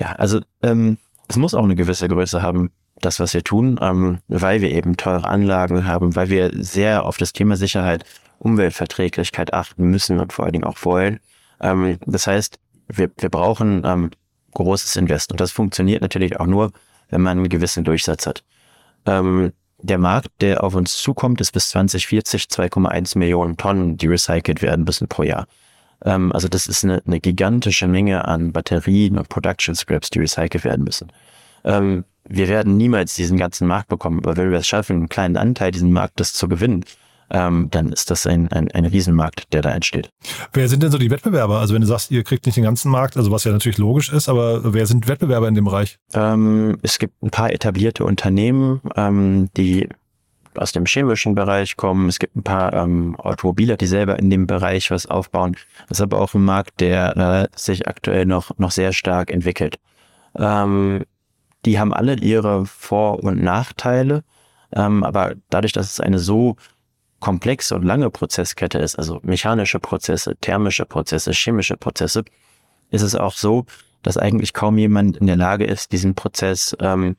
ja 0.00 0.12
also 0.12 0.40
ähm, 0.62 0.98
es 1.28 1.36
muss 1.36 1.54
auch 1.54 1.64
eine 1.64 1.74
gewisse 1.74 2.06
Größe 2.06 2.42
haben, 2.42 2.70
das, 3.00 3.20
was 3.20 3.34
wir 3.34 3.44
tun, 3.44 3.78
ähm, 3.82 4.18
weil 4.28 4.60
wir 4.60 4.70
eben 4.70 4.96
teure 4.96 5.28
Anlagen 5.28 5.86
haben, 5.86 6.16
weil 6.16 6.30
wir 6.30 6.50
sehr 6.54 7.04
auf 7.04 7.18
das 7.18 7.32
Thema 7.32 7.56
Sicherheit, 7.56 8.04
Umweltverträglichkeit 8.38 9.52
achten 9.52 9.86
müssen 9.90 10.20
und 10.20 10.32
vor 10.32 10.44
allen 10.44 10.52
Dingen 10.52 10.64
auch 10.64 10.84
wollen. 10.84 11.20
Ähm, 11.60 11.98
das 12.06 12.26
heißt, 12.26 12.58
wir, 12.88 13.10
wir 13.18 13.28
brauchen 13.28 13.82
ähm, 13.84 14.10
großes 14.54 14.96
Invest. 14.96 15.32
Und 15.32 15.40
das 15.40 15.52
funktioniert 15.52 16.02
natürlich 16.02 16.38
auch 16.40 16.46
nur, 16.46 16.72
wenn 17.10 17.20
man 17.20 17.38
einen 17.38 17.48
gewissen 17.48 17.84
Durchsatz 17.84 18.26
hat. 18.26 18.44
Ähm, 19.04 19.52
der 19.78 19.98
Markt, 19.98 20.30
der 20.40 20.64
auf 20.64 20.74
uns 20.74 20.96
zukommt, 20.96 21.40
ist 21.40 21.52
bis 21.52 21.68
2040 21.70 22.44
2,1 22.44 23.18
Millionen 23.18 23.56
Tonnen, 23.56 23.96
die 23.96 24.06
recycelt 24.06 24.62
werden 24.62 24.84
müssen 24.84 25.06
pro 25.06 25.22
Jahr. 25.22 25.46
Ähm, 26.04 26.32
also 26.32 26.48
das 26.48 26.66
ist 26.66 26.84
eine, 26.84 27.02
eine, 27.06 27.20
gigantische 27.20 27.86
Menge 27.86 28.24
an 28.24 28.52
Batterien 28.52 29.18
und 29.18 29.28
Production 29.28 29.74
Scraps, 29.74 30.10
die 30.10 30.20
recycelt 30.20 30.64
werden 30.64 30.84
müssen. 30.84 31.12
Ähm, 31.64 32.04
wir 32.28 32.48
werden 32.48 32.76
niemals 32.76 33.14
diesen 33.14 33.36
ganzen 33.36 33.68
Markt 33.68 33.88
bekommen, 33.88 34.18
aber 34.18 34.36
wenn 34.36 34.50
wir 34.50 34.58
es 34.58 34.66
schaffen, 34.66 34.96
einen 34.96 35.08
kleinen 35.08 35.36
Anteil 35.36 35.70
diesen 35.70 35.92
Marktes 35.92 36.32
zu 36.32 36.48
gewinnen, 36.48 36.84
ähm, 37.30 37.68
dann 37.70 37.92
ist 37.92 38.10
das 38.10 38.26
ein, 38.26 38.50
ein, 38.52 38.70
ein 38.70 38.84
Riesenmarkt, 38.84 39.52
der 39.52 39.62
da 39.62 39.70
entsteht. 39.70 40.10
Wer 40.52 40.68
sind 40.68 40.82
denn 40.82 40.90
so 40.90 40.98
die 40.98 41.10
Wettbewerber? 41.10 41.58
Also 41.58 41.74
wenn 41.74 41.80
du 41.80 41.86
sagst, 41.86 42.10
ihr 42.10 42.24
kriegt 42.24 42.46
nicht 42.46 42.56
den 42.56 42.64
ganzen 42.64 42.90
Markt, 42.90 43.16
also 43.16 43.30
was 43.30 43.44
ja 43.44 43.52
natürlich 43.52 43.78
logisch 43.78 44.12
ist, 44.12 44.28
aber 44.28 44.72
wer 44.72 44.86
sind 44.86 45.08
Wettbewerber 45.08 45.48
in 45.48 45.54
dem 45.54 45.64
Bereich? 45.64 45.98
Ähm, 46.14 46.78
es 46.82 46.98
gibt 46.98 47.22
ein 47.22 47.30
paar 47.30 47.52
etablierte 47.52 48.04
Unternehmen, 48.04 48.80
ähm, 48.96 49.48
die 49.56 49.88
aus 50.54 50.72
dem 50.72 50.86
chemischen 50.86 51.34
Bereich 51.34 51.76
kommen. 51.76 52.08
Es 52.08 52.18
gibt 52.18 52.36
ein 52.36 52.42
paar 52.42 52.72
ähm, 52.72 53.16
Automobiler, 53.16 53.76
die 53.76 53.86
selber 53.86 54.18
in 54.18 54.30
dem 54.30 54.46
Bereich 54.46 54.90
was 54.90 55.06
aufbauen. 55.06 55.56
Das 55.88 55.98
ist 55.98 56.02
aber 56.02 56.20
auch 56.20 56.34
ein 56.34 56.44
Markt, 56.44 56.80
der 56.80 57.16
äh, 57.16 57.58
sich 57.58 57.86
aktuell 57.86 58.26
noch, 58.26 58.56
noch 58.58 58.70
sehr 58.70 58.92
stark 58.92 59.30
entwickelt. 59.30 59.78
Ähm, 60.38 61.04
die 61.64 61.78
haben 61.78 61.92
alle 61.92 62.16
ihre 62.16 62.66
Vor- 62.66 63.22
und 63.22 63.42
Nachteile. 63.42 64.24
Ähm, 64.72 65.04
aber 65.04 65.34
dadurch, 65.50 65.72
dass 65.72 65.90
es 65.90 66.00
eine 66.00 66.18
so 66.18 66.56
komplexe 67.20 67.74
und 67.74 67.82
lange 67.82 68.10
Prozesskette 68.10 68.78
ist, 68.78 68.96
also 68.96 69.20
mechanische 69.22 69.78
Prozesse, 69.78 70.36
thermische 70.40 70.84
Prozesse, 70.84 71.32
chemische 71.32 71.76
Prozesse, 71.76 72.24
ist 72.90 73.02
es 73.02 73.14
auch 73.14 73.32
so, 73.32 73.66
dass 74.02 74.16
eigentlich 74.16 74.52
kaum 74.52 74.78
jemand 74.78 75.16
in 75.16 75.26
der 75.26 75.36
Lage 75.36 75.64
ist, 75.64 75.92
diesen 75.92 76.14
Prozess 76.14 76.76
ähm, 76.80 77.16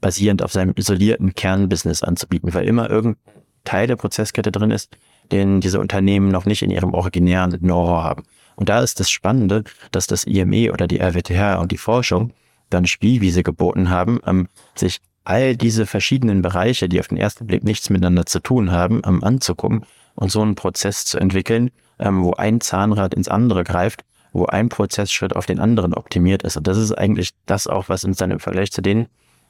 basierend 0.00 0.42
auf 0.42 0.52
seinem 0.52 0.72
isolierten 0.76 1.34
Kernbusiness 1.34 2.02
anzubieten, 2.02 2.54
weil 2.54 2.66
immer 2.66 2.90
irgendein 2.90 3.22
Teil 3.64 3.86
der 3.86 3.96
Prozesskette 3.96 4.52
drin 4.52 4.70
ist, 4.70 4.96
den 5.32 5.60
diese 5.60 5.80
Unternehmen 5.80 6.28
noch 6.28 6.46
nicht 6.46 6.62
in 6.62 6.70
ihrem 6.70 6.94
originären 6.94 7.58
Know-how 7.58 8.02
haben. 8.02 8.22
Und 8.54 8.68
da 8.68 8.80
ist 8.80 9.00
das 9.00 9.10
Spannende, 9.10 9.64
dass 9.90 10.06
das 10.06 10.24
IME 10.24 10.72
oder 10.72 10.86
die 10.86 11.00
RWTH 11.00 11.60
und 11.60 11.72
die 11.72 11.78
Forschung 11.78 12.32
dann 12.70 12.86
Spielwiese 12.86 13.42
geboten 13.42 13.90
haben, 13.90 14.20
ähm, 14.26 14.48
sich 14.74 15.00
all 15.26 15.56
diese 15.56 15.86
verschiedenen 15.86 16.40
Bereiche, 16.40 16.88
die 16.88 17.00
auf 17.00 17.08
den 17.08 17.18
ersten 17.18 17.46
Blick 17.46 17.64
nichts 17.64 17.90
miteinander 17.90 18.26
zu 18.26 18.40
tun 18.40 18.70
haben, 18.70 19.02
ähm, 19.04 19.22
anzugucken 19.24 19.84
und 20.14 20.30
so 20.30 20.40
einen 20.40 20.54
Prozess 20.54 21.04
zu 21.04 21.18
entwickeln, 21.18 21.70
ähm, 21.98 22.22
wo 22.22 22.32
ein 22.34 22.60
Zahnrad 22.60 23.12
ins 23.14 23.28
andere 23.28 23.64
greift, 23.64 24.04
wo 24.32 24.46
ein 24.46 24.68
Prozessschritt 24.68 25.34
auf 25.34 25.46
den 25.46 25.58
anderen 25.58 25.94
optimiert 25.94 26.42
ist. 26.42 26.56
Und 26.56 26.66
das 26.66 26.78
ist 26.78 26.92
eigentlich 26.92 27.30
das 27.46 27.66
auch, 27.66 27.88
was 27.88 28.04
uns 28.04 28.18
dann 28.18 28.30
im 28.30 28.40
Vergleich 28.40 28.70
zu 28.70 28.82
denen 28.82 29.06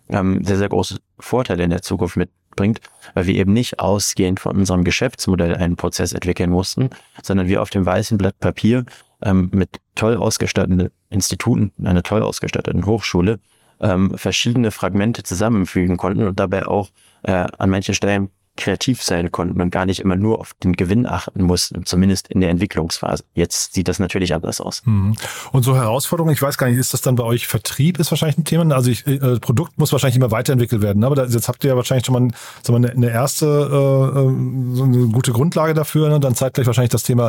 ähm, 0.09 0.45
sehr, 0.45 0.57
sehr 0.57 0.69
große 0.69 0.99
Vorteile 1.19 1.65
in 1.65 1.71
der 1.71 1.83
Zukunft 1.83 2.17
mitbringt, 2.17 2.81
weil 3.15 3.27
wir 3.27 3.35
eben 3.35 3.53
nicht 3.53 3.81
ausgehend 3.81 4.41
von 4.41 4.57
unserem 4.57 4.85
Geschäftsmodell 4.85 5.57
einen 5.57 5.77
Prozess 5.77 6.13
entwickeln 6.13 6.51
mussten, 6.51 6.91
sondern 7.23 7.49
wir 7.49 7.61
auf 7.61 7.71
dem 7.71 7.85
weißen 7.85 8.17
Blatt 8.17 8.39
Papier 8.39 8.85
ähm, 9.23 9.51
mit 9.53 9.81
toll 9.95 10.17
ausgestatteten 10.17 10.91
Instituten, 11.11 11.73
einer 11.85 12.03
toll 12.03 12.23
ausgestatteten 12.23 12.87
Hochschule, 12.87 13.41
ähm, 13.81 14.17
verschiedene 14.17 14.71
Fragmente 14.71 15.23
zusammenfügen 15.23 15.97
konnten 15.97 16.25
und 16.25 16.39
dabei 16.39 16.67
auch 16.67 16.91
äh, 17.23 17.47
an 17.59 17.71
manchen 17.71 17.95
Stellen 17.95 18.31
kreativ 18.57 19.03
sein 19.03 19.31
konnten 19.31 19.61
und 19.61 19.71
gar 19.71 19.87
nicht 19.87 20.01
immer 20.01 20.17
nur 20.17 20.41
auf 20.41 20.55
den 20.55 20.73
Gewinn 20.73 21.07
achten 21.07 21.43
mussten, 21.43 21.85
zumindest 21.85 22.29
in 22.29 22.41
der 22.41 22.51
Entwicklungsphase. 22.51 23.25
Jetzt 23.35 23.75
sieht 23.75 23.89
das 23.89 23.99
natürlich 23.99 24.35
anders 24.35 24.61
aus. 24.61 24.83
Mhm. 24.85 25.15
Und 25.53 25.63
so 25.63 25.77
Herausforderungen, 25.77 26.33
ich 26.33 26.43
weiß 26.43 26.59
gar 26.59 26.69
nicht, 26.69 26.79
ist 26.79 26.93
das 26.93 27.03
dann 27.03 27.15
bei 27.15 27.25
euch 27.25 27.47
Vertrieb 27.47 27.99
ist 27.99 28.11
wahrscheinlich 28.11 28.39
ein 28.39 28.45
Thema? 28.45 28.75
Also 28.75 28.91
ich, 28.91 29.07
äh, 29.07 29.39
Produkt 29.41 29.79
muss 29.79 29.93
wahrscheinlich 29.93 30.17
immer 30.17 30.31
weiterentwickelt 30.31 30.83
werden, 30.83 31.01
ne? 31.01 31.07
aber 31.07 31.17
da, 31.17 31.25
jetzt 31.25 31.49
habt 31.49 31.63
ihr 31.65 31.71
ja 31.71 31.77
wahrscheinlich 31.77 32.07
schon 32.07 32.15
mal, 32.15 32.33
sagen 32.63 32.85
eine 32.85 33.11
erste 33.11 33.47
äh, 33.47 34.19
äh, 34.19 34.75
so 34.75 34.85
eine 34.85 35.09
gute 35.09 35.33
Grundlage 35.33 35.75
dafür, 35.75 36.09
ne? 36.09 36.21
dann 36.21 36.35
zeitgleich 36.35 36.67
wahrscheinlich 36.67 36.91
das 36.91 37.03
Thema 37.03 37.29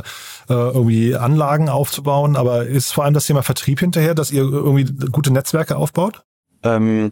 äh, 0.50 0.54
irgendwie 0.54 1.16
Anlagen 1.16 1.70
aufzubauen, 1.70 2.36
aber 2.36 2.66
ist 2.66 2.94
vor 2.94 3.04
allem 3.04 3.14
das 3.14 3.26
Thema 3.28 3.44
Vertrieb 3.44 3.80
hinterher, 3.80 4.16
dass 4.16 4.32
ihr 4.32 4.42
irgendwie 4.42 4.86
gute 5.12 5.32
Netzwerke 5.32 5.76
aufbaut? 5.76 6.24
Ähm, 6.64 7.12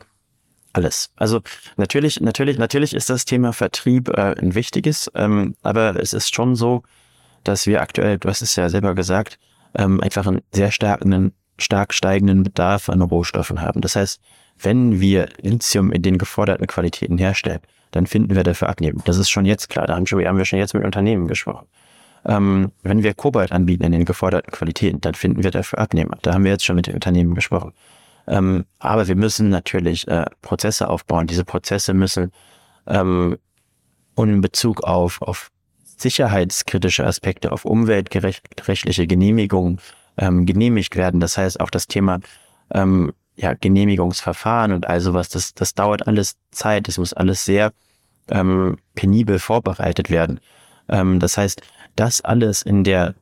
alles. 0.74 1.10
Also 1.16 1.42
natürlich, 1.78 2.20
natürlich, 2.20 2.58
natürlich 2.58 2.94
ist 2.94 3.10
das 3.10 3.26
Thema 3.26 3.54
Vertrieb 3.54 4.10
äh, 4.10 4.36
ein 4.38 4.56
wichtiges, 4.56 5.10
ähm, 5.16 5.56
aber 5.62 5.96
es 6.00 6.14
ist 6.14 6.36
schon 6.36 6.56
so, 6.56 6.84
dass 7.44 7.66
wir 7.66 7.82
aktuell, 7.82 8.18
du 8.18 8.28
hast 8.28 8.42
es 8.42 8.56
ja 8.56 8.70
selber 8.70 8.94
gesagt, 8.96 9.40
ähm, 9.76 10.02
einfach 10.02 10.28
einen 10.28 10.42
sehr 10.52 10.72
starken, 10.72 11.34
stark 11.58 11.94
steigenden 11.94 12.44
Bedarf 12.44 12.90
an 12.90 13.02
Rohstoffen 13.02 13.62
haben. 13.62 13.82
Das 13.82 13.96
heißt, 13.96 14.20
wenn 14.60 15.00
wir 15.00 15.30
Lithium 15.42 15.92
in 15.92 16.02
den 16.02 16.18
geforderten 16.18 16.68
Qualitäten 16.68 17.18
herstellen, 17.18 17.62
dann 17.92 18.08
finden 18.08 18.36
wir 18.36 18.44
dafür 18.44 18.70
Abnehmen. 18.70 19.02
Das 19.06 19.18
ist 19.18 19.30
schon 19.30 19.46
jetzt 19.46 19.70
klar. 19.70 19.88
Da 19.88 19.96
haben 19.96 20.06
wir 20.10 20.46
schon 20.46 20.60
jetzt 20.60 20.74
mit 20.74 20.84
Unternehmen 20.84 21.28
gesprochen. 21.28 21.68
Ähm, 22.26 22.72
wenn 22.82 23.04
wir 23.04 23.14
Kobalt 23.14 23.52
anbieten 23.52 23.84
in 23.84 23.92
den 23.92 24.06
geforderten 24.06 24.52
Qualitäten, 24.52 25.00
dann 25.02 25.14
finden 25.14 25.44
wir 25.44 25.52
dafür 25.52 25.80
Abnehmer. 25.80 26.18
Da 26.22 26.34
haben 26.34 26.44
wir 26.44 26.52
jetzt 26.52 26.66
schon 26.66 26.76
mit 26.76 26.88
den 26.88 26.96
Unternehmen 26.96 27.36
gesprochen. 27.36 27.74
Ähm, 28.28 28.66
aber 28.80 29.08
wir 29.08 29.16
müssen 29.16 29.50
natürlich 29.50 30.08
äh, 30.08 30.26
Prozesse 30.42 30.90
aufbauen. 30.90 31.28
Diese 31.28 31.46
Prozesse 31.46 31.94
müssen 31.94 32.32
ähm, 32.88 33.38
und 34.16 34.30
in 34.30 34.42
Bezug 34.42 34.84
auf, 34.84 35.22
auf 35.22 35.52
sicherheitskritische 35.98 37.06
Aspekte, 37.06 37.52
auf 37.52 37.66
umweltrechtliche 37.66 39.08
Genehmigungen 39.08 39.80
ähm, 40.18 40.46
genehmigt 40.46 40.96
werden. 40.96 41.20
Das 41.20 41.38
heißt 41.38 41.60
auch 41.60 41.70
das 41.70 41.88
Thema 41.88 42.20
ähm, 42.72 43.14
ja, 43.36 43.54
Genehmigungsverfahren 43.54 44.72
und 44.72 44.88
all 44.88 45.02
sowas, 45.02 45.30
das, 45.30 45.54
das 45.54 45.74
dauert 45.74 46.08
alles 46.08 46.38
Zeit, 46.52 46.88
es 46.88 46.98
muss 46.98 47.14
alles 47.14 47.46
sehr 47.46 47.74
ähm, 48.30 48.78
penibel 48.96 49.40
vorbereitet 49.40 50.10
werden. 50.10 50.40
Ähm, 50.90 51.20
das 51.20 51.38
heißt, 51.38 51.62
das 51.96 52.22
alles 52.22 52.62
in 52.62 52.84
der 52.84 53.16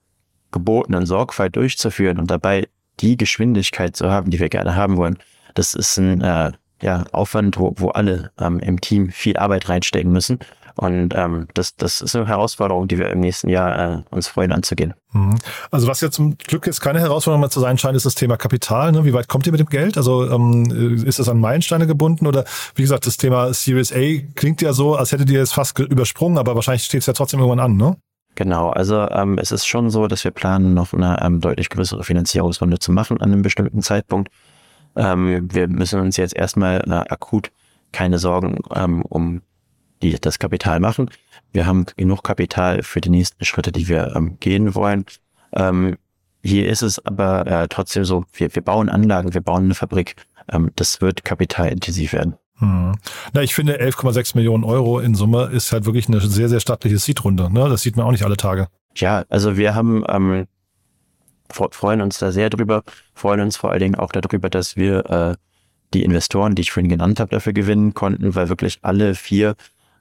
gebotenen 0.52 1.06
Sorgfalt 1.06 1.56
durchzuführen 1.56 2.20
und 2.20 2.30
dabei 2.30 2.68
die 3.00 3.18
Geschwindigkeit 3.18 3.96
zu 3.96 4.10
haben, 4.10 4.30
die 4.30 4.40
wir 4.40 4.50
gerne 4.50 4.76
haben 4.76 4.98
wollen, 4.98 5.18
das 5.54 5.74
ist 5.74 5.98
ein 5.98 6.22
äh, 6.22 6.52
ja, 6.82 7.06
Aufwand, 7.12 7.58
wo, 7.58 7.74
wo 7.78 7.90
alle 7.90 8.32
ähm, 8.40 8.60
im 8.60 8.82
Team 8.82 9.10
viel 9.10 9.38
Arbeit 9.38 9.70
reinstecken 9.70 10.12
müssen. 10.12 10.40
Und 10.76 11.14
ähm, 11.16 11.48
das, 11.54 11.76
das 11.76 12.02
ist 12.02 12.16
eine 12.16 12.28
Herausforderung, 12.28 12.88
die 12.88 12.98
wir 12.98 13.10
im 13.12 13.20
nächsten 13.20 13.48
Jahr 13.48 14.00
äh, 14.00 14.02
uns 14.10 14.28
freuen 14.28 14.52
anzugehen. 14.52 14.96
Mhm. 15.12 15.38
Also 15.70 15.88
was 15.88 16.02
jetzt 16.02 16.16
zum 16.16 16.36
Glück 16.38 16.66
jetzt 16.66 16.82
keine 16.82 17.00
Herausforderung 17.00 17.42
mehr 17.42 17.52
zu 17.52 17.60
sein 17.60 17.78
scheint, 17.78 17.96
ist 17.96 18.08
das 18.08 18.16
Thema 18.16 18.38
Kapital. 18.38 18.92
Ne? 18.92 19.06
Wie 19.06 19.14
weit 19.14 19.28
kommt 19.28 19.46
ihr 19.46 19.52
mit 19.52 19.60
dem 19.60 19.70
Geld? 19.70 19.98
Also 19.98 20.30
ähm, 20.32 21.06
ist 21.06 21.20
das 21.20 21.30
an 21.30 21.40
Meilensteine 21.40 21.86
gebunden 21.86 22.26
oder 22.26 22.44
wie 22.74 22.82
gesagt, 22.82 23.06
das 23.06 23.18
Thema 23.18 23.54
Series 23.54 23.94
A 23.94 24.22
klingt 24.34 24.64
ja 24.64 24.74
so, 24.74 24.96
als 24.96 25.12
hättet 25.12 25.30
ihr 25.30 25.44
es 25.44 25.54
fast 25.54 25.78
übersprungen, 25.78 26.40
aber 26.40 26.56
wahrscheinlich 26.56 26.86
steht 26.86 27.02
es 27.02 27.06
ja 27.06 27.14
trotzdem 27.14 27.40
irgendwann 27.40 27.60
an, 27.60 27.78
ne? 27.78 27.96
Genau, 28.36 28.70
also 28.70 29.08
ähm, 29.10 29.38
es 29.38 29.52
ist 29.52 29.66
schon 29.68 29.90
so, 29.92 30.08
dass 30.08 30.24
wir 30.24 30.32
planen, 30.32 30.74
noch 30.74 30.94
eine 30.94 31.20
ähm, 31.22 31.40
deutlich 31.40 31.70
größere 31.70 32.04
Finanzierungsrunde 32.04 32.80
zu 32.80 32.92
machen 32.92 33.22
an 33.22 33.32
einem 33.32 33.44
bestimmten 33.44 33.82
Zeitpunkt. 33.82 34.32
Ähm, 34.96 35.48
wir 35.52 35.68
müssen 35.68 36.00
uns 36.00 36.18
jetzt 36.18 36.36
erstmal 36.36 36.84
äh, 36.88 37.12
akut 37.12 37.52
keine 37.92 38.18
Sorgen 38.18 38.60
ähm, 38.76 39.04
um 39.04 39.42
die, 40.02 40.20
das 40.20 40.40
Kapital 40.40 40.80
machen. 40.80 41.10
Wir 41.52 41.68
haben 41.68 41.86
genug 41.96 42.24
Kapital 42.24 42.82
für 42.82 43.02
die 43.02 43.10
nächsten 43.10 43.46
Schritte, 43.46 43.72
die 43.72 43.88
wir 43.88 44.16
ähm, 44.16 44.38
gehen 44.40 44.74
wollen. 44.74 45.06
Ähm, 45.54 45.98
hier 46.44 46.68
ist 46.68 46.82
es 46.82 47.04
aber 47.06 47.46
äh, 47.48 47.68
trotzdem 47.70 48.04
so, 48.04 48.26
wir, 48.34 48.54
wir 48.54 48.62
bauen 48.64 48.90
Anlagen, 48.90 49.34
wir 49.34 49.42
bauen 49.42 49.66
eine 49.66 49.76
Fabrik. 49.76 50.16
Ähm, 50.52 50.72
das 50.76 51.02
wird 51.02 51.24
kapitalintensiv 51.24 52.14
werden. 52.14 52.36
Hm. 52.60 52.96
Na, 53.34 53.42
ich 53.42 53.54
finde 53.54 53.82
11,6 53.82 54.36
Millionen 54.36 54.64
Euro 54.64 55.00
in 55.00 55.16
Summe 55.16 55.50
ist 55.52 55.72
halt 55.72 55.86
wirklich 55.86 56.08
eine 56.08 56.22
sehr, 56.22 56.50
sehr 56.50 56.60
stattliche 56.60 56.98
Seed-Runde. 56.98 57.52
Ne? 57.52 57.70
Das 57.70 57.82
sieht 57.82 57.98
man 57.98 58.06
auch 58.06 58.12
nicht 58.12 58.24
alle 58.24 58.38
Tage. 58.38 58.68
Ja, 58.96 59.26
also 59.30 59.58
wir 59.58 59.74
haben 59.74 60.04
ähm, 60.08 60.48
freuen 61.50 62.02
uns 62.02 62.20
da 62.20 62.32
sehr 62.32 62.50
drüber, 62.50 62.84
freuen 63.14 63.42
uns 63.42 63.58
vor 63.58 63.72
allen 63.72 63.80
Dingen 63.80 63.96
auch 63.96 64.12
darüber, 64.12 64.50
dass 64.50 64.76
wir 64.76 65.10
äh, 65.10 65.36
die 65.94 66.04
Investoren, 66.04 66.56
die 66.56 66.62
ich 66.64 66.72
vorhin 66.72 66.90
genannt 66.90 67.20
habe, 67.20 67.32
dafür 67.32 67.54
gewinnen 67.54 67.94
konnten, 67.94 68.36
weil 68.36 68.50
wirklich 68.50 68.80
alle 68.82 69.16
vier 69.16 69.56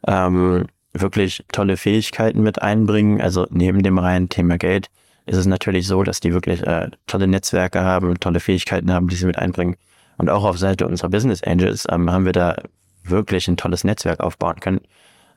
ähm, 0.07 0.67
wirklich 0.93 1.45
tolle 1.53 1.77
Fähigkeiten 1.77 2.43
mit 2.43 2.61
einbringen. 2.61 3.21
Also 3.21 3.47
neben 3.51 3.83
dem 3.83 3.99
reinen 3.99 4.29
Thema 4.29 4.59
Geld 4.59 4.89
ist 5.27 5.37
es 5.37 5.47
natürlich 5.47 5.87
so, 5.87 6.03
dass 6.03 6.21
die 6.21 6.33
wirklich 6.33 6.67
äh, 6.67 6.91
tolle 7.07 7.27
Netzwerke 7.27 7.83
haben, 7.83 8.19
tolle 8.21 8.41
Fähigkeiten 8.41 8.91
haben, 8.93 9.09
die 9.09 9.17
sie 9.17 9.27
mit 9.27 9.39
einbringen. 9.39 9.77
Und 10.23 10.31
auch 10.31 10.45
auf 10.45 10.57
Seite 10.57 10.87
unserer 10.87 11.09
Business 11.09 11.43
Angels 11.43 11.85
ähm, 11.91 12.09
haben 12.09 12.25
wir 12.25 12.33
da 12.33 12.55
wirklich 13.03 13.49
ein 13.49 13.57
tolles 13.57 13.83
Netzwerk 13.83 14.21
aufbauen 14.21 14.61
können. 14.61 14.81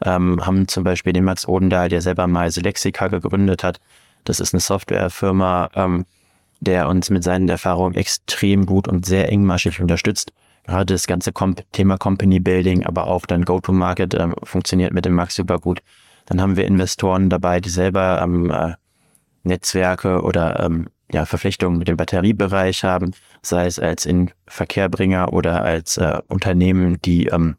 Ähm, 0.03 0.45
haben 0.45 0.67
zum 0.67 0.83
Beispiel 0.83 1.11
den 1.11 1.23
Max 1.23 1.47
Odendahl, 1.47 1.89
der 1.89 2.03
selber 2.03 2.27
mal 2.27 2.51
Selexica 2.51 3.07
gegründet 3.07 3.63
hat. 3.63 3.79
Das 4.25 4.39
ist 4.39 4.53
eine 4.53 4.59
Softwarefirma, 4.59 5.71
ähm, 5.73 6.05
der 6.59 6.87
uns 6.87 7.09
mit 7.09 7.23
seinen 7.23 7.49
Erfahrungen 7.49 7.95
extrem 7.95 8.67
gut 8.67 8.87
und 8.87 9.07
sehr 9.07 9.27
engmaschig 9.27 9.81
unterstützt. 9.81 10.31
Gerade 10.65 10.93
das 10.93 11.07
ganze 11.07 11.33
Com 11.33 11.55
Thema 11.71 11.97
Company 11.97 12.39
Building, 12.39 12.85
aber 12.85 13.07
auch 13.07 13.25
dann 13.25 13.43
Go-to-Market 13.43 14.13
ähm, 14.13 14.35
funktioniert 14.43 14.93
mit 14.93 15.05
dem 15.05 15.13
Max 15.13 15.33
super 15.33 15.57
gut. 15.57 15.81
Dann 16.27 16.39
haben 16.39 16.57
wir 16.57 16.65
Investoren 16.65 17.31
dabei, 17.31 17.59
die 17.59 17.69
selber 17.69 18.21
ähm, 18.21 18.51
äh, 18.51 18.73
Netzwerke 19.41 20.21
oder 20.21 20.59
ähm, 20.59 20.89
ja, 21.11 21.25
Verflechtungen 21.25 21.77
mit 21.77 21.87
dem 21.87 21.97
Batteriebereich 21.97 22.83
haben, 22.83 23.13
sei 23.45 23.65
es 23.65 23.79
als 23.79 24.05
in 24.05 24.31
Verkehrbringer 24.47 25.33
oder 25.33 25.63
als 25.63 25.97
äh, 25.97 26.21
Unternehmen, 26.27 26.99
die 27.03 27.27
ähm, 27.27 27.55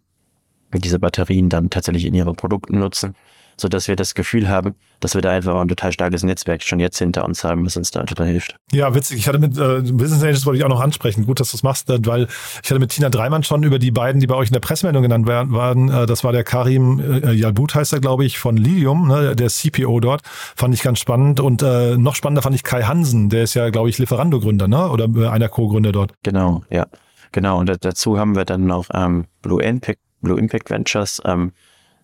diese 0.75 0.99
Batterien 0.99 1.49
dann 1.49 1.71
tatsächlich 1.71 2.05
in 2.05 2.15
ihren 2.15 2.37
Produkten 2.37 2.79
nutzen 2.79 3.15
so 3.57 3.69
dass 3.69 3.89
wir 3.89 3.97
das 3.97 4.15
Gefühl 4.15 4.49
haben, 4.49 4.75
dass 5.01 5.15
wir 5.15 5.23
da 5.23 5.31
einfach 5.31 5.55
ein 5.61 5.69
total 5.69 5.93
starkes 5.93 6.23
Netzwerk 6.23 6.63
schon 6.63 6.81
jetzt 6.81 6.99
hinter 6.99 7.25
uns 7.25 7.45
haben, 7.45 7.65
was 7.65 7.77
uns 7.77 7.91
da 7.91 8.03
total 8.05 8.27
hilft. 8.27 8.57
Ja, 8.73 8.95
witzig. 8.95 9.19
Ich 9.19 9.29
hatte 9.29 9.39
mit 9.39 9.57
äh, 9.57 9.81
Business 9.93 10.23
Angels 10.23 10.47
wollte 10.47 10.59
ich 10.59 10.65
auch 10.65 10.69
noch 10.69 10.81
ansprechen. 10.81 11.27
Gut, 11.27 11.41
dass 11.41 11.51
du 11.51 11.57
das 11.57 11.63
machst, 11.63 11.91
äh, 11.91 11.99
weil 12.05 12.29
ich 12.63 12.71
hatte 12.71 12.81
mit 12.81 12.91
Tina 12.91 13.09
Dreimann 13.09 13.43
schon 13.43 13.63
über 13.63 13.79
die 13.79 13.91
beiden, 13.91 14.21
die 14.21 14.27
bei 14.27 14.35
euch 14.35 14.49
in 14.49 14.53
der 14.55 14.61
Pressemeldung 14.61 15.03
genannt 15.03 15.27
waren, 15.27 15.89
äh, 15.89 16.07
das 16.07 16.25
war 16.25 16.33
der 16.33 16.45
Karim 16.45 17.01
äh, 17.01 17.33
Jalbut 17.33 17.75
heißt 17.75 17.93
er, 17.93 18.01
glaube 18.01 18.25
ich, 18.25 18.39
von 18.39 18.57
Lilium, 18.57 19.09
ne, 19.09 19.37
der 19.37 19.49
CPO 19.49 20.01
dort. 20.01 20.23
Fand 20.25 20.75
ich 20.75 20.83
ganz 20.83 20.99
spannend. 20.99 21.41
Und 21.41 21.63
äh, 21.63 21.97
noch 21.97 22.15
spannender 22.15 22.43
fand 22.43 22.55
ich 22.55 22.65
Kai 22.65 22.83
Hansen, 22.83 23.29
der 23.29 23.45
ist 23.45 23.55
ja, 23.55 23.71
glaube 23.71 23.89
ich, 23.89 23.99
Lieferando-Gründer, 23.99 24.69
ne? 24.69 24.89
Oder 24.91 25.09
äh, 25.17 25.29
einer 25.29 25.49
Co-Gründer 25.49 25.93
dort. 25.93 26.13
Genau, 26.23 26.63
ja. 26.71 26.87
Genau. 27.33 27.59
Und 27.59 27.85
dazu 27.85 28.19
haben 28.19 28.35
wir 28.37 28.45
dann 28.45 28.67
noch 28.67 28.87
ähm, 28.95 29.27
Blue 29.43 29.63
Impact, 29.63 30.01
Blue 30.21 30.39
Impact 30.39 30.71
Ventures, 30.71 31.21
ähm, 31.25 31.53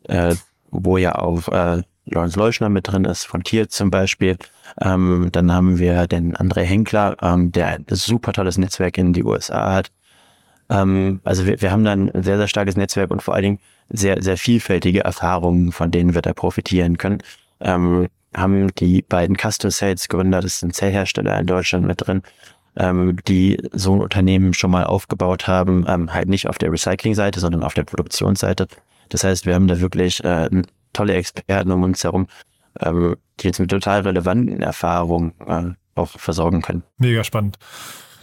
äh, 0.04 0.34
wo 0.72 0.96
ja 0.96 1.14
auch 1.14 1.48
äh, 1.48 1.82
Lawrence 2.06 2.38
Leuschner 2.38 2.68
mit 2.68 2.88
drin 2.88 3.04
ist, 3.04 3.24
von 3.24 3.44
Tier 3.44 3.68
zum 3.68 3.90
Beispiel. 3.90 4.36
Ähm, 4.80 5.28
dann 5.30 5.52
haben 5.52 5.78
wir 5.78 6.06
den 6.08 6.34
André 6.36 6.62
Henkler, 6.62 7.16
ähm, 7.22 7.52
der 7.52 7.68
ein 7.68 7.86
super 7.90 8.32
tolles 8.32 8.58
Netzwerk 8.58 8.98
in 8.98 9.12
die 9.12 9.22
USA 9.22 9.72
hat. 9.72 9.92
Ähm, 10.68 11.20
also 11.24 11.46
wir, 11.46 11.60
wir 11.60 11.70
haben 11.70 11.84
dann 11.84 12.10
ein 12.10 12.22
sehr, 12.22 12.38
sehr 12.38 12.48
starkes 12.48 12.76
Netzwerk 12.76 13.10
und 13.10 13.22
vor 13.22 13.34
allen 13.34 13.42
Dingen 13.42 13.58
sehr, 13.90 14.22
sehr 14.22 14.36
vielfältige 14.36 15.04
Erfahrungen, 15.04 15.70
von 15.70 15.90
denen 15.90 16.14
wir 16.14 16.22
da 16.22 16.32
profitieren 16.32 16.98
können. 16.98 17.18
Ähm, 17.60 18.08
haben 18.34 18.74
die 18.76 19.02
beiden 19.02 19.36
Custom 19.36 19.70
Sales 19.70 20.08
Gründer, 20.08 20.40
das 20.40 20.60
sind 20.60 20.74
Zellhersteller 20.74 21.38
in 21.38 21.46
Deutschland 21.46 21.86
mit 21.86 22.06
drin, 22.06 22.22
ähm, 22.76 23.16
die 23.28 23.58
so 23.72 23.94
ein 23.94 24.00
Unternehmen 24.00 24.54
schon 24.54 24.70
mal 24.70 24.84
aufgebaut 24.84 25.46
haben, 25.46 25.84
ähm, 25.86 26.14
halt 26.14 26.28
nicht 26.28 26.48
auf 26.48 26.56
der 26.56 26.72
Recycling-Seite, 26.72 27.40
sondern 27.40 27.62
auf 27.62 27.74
der 27.74 27.84
Produktionsseite 27.84 28.66
das 29.08 29.24
heißt, 29.24 29.46
wir 29.46 29.54
haben 29.54 29.68
da 29.68 29.80
wirklich 29.80 30.22
äh, 30.24 30.48
tolle 30.92 31.14
Experten 31.14 31.70
um 31.70 31.82
uns 31.82 32.04
herum, 32.04 32.26
ähm, 32.80 33.16
die 33.40 33.46
jetzt 33.46 33.60
mit 33.60 33.70
total 33.70 34.02
relevanten 34.02 34.60
Erfahrungen 34.62 35.32
äh, 35.46 35.70
auch 35.94 36.08
versorgen 36.08 36.62
können. 36.62 36.82
Mega 36.98 37.24
spannend. 37.24 37.58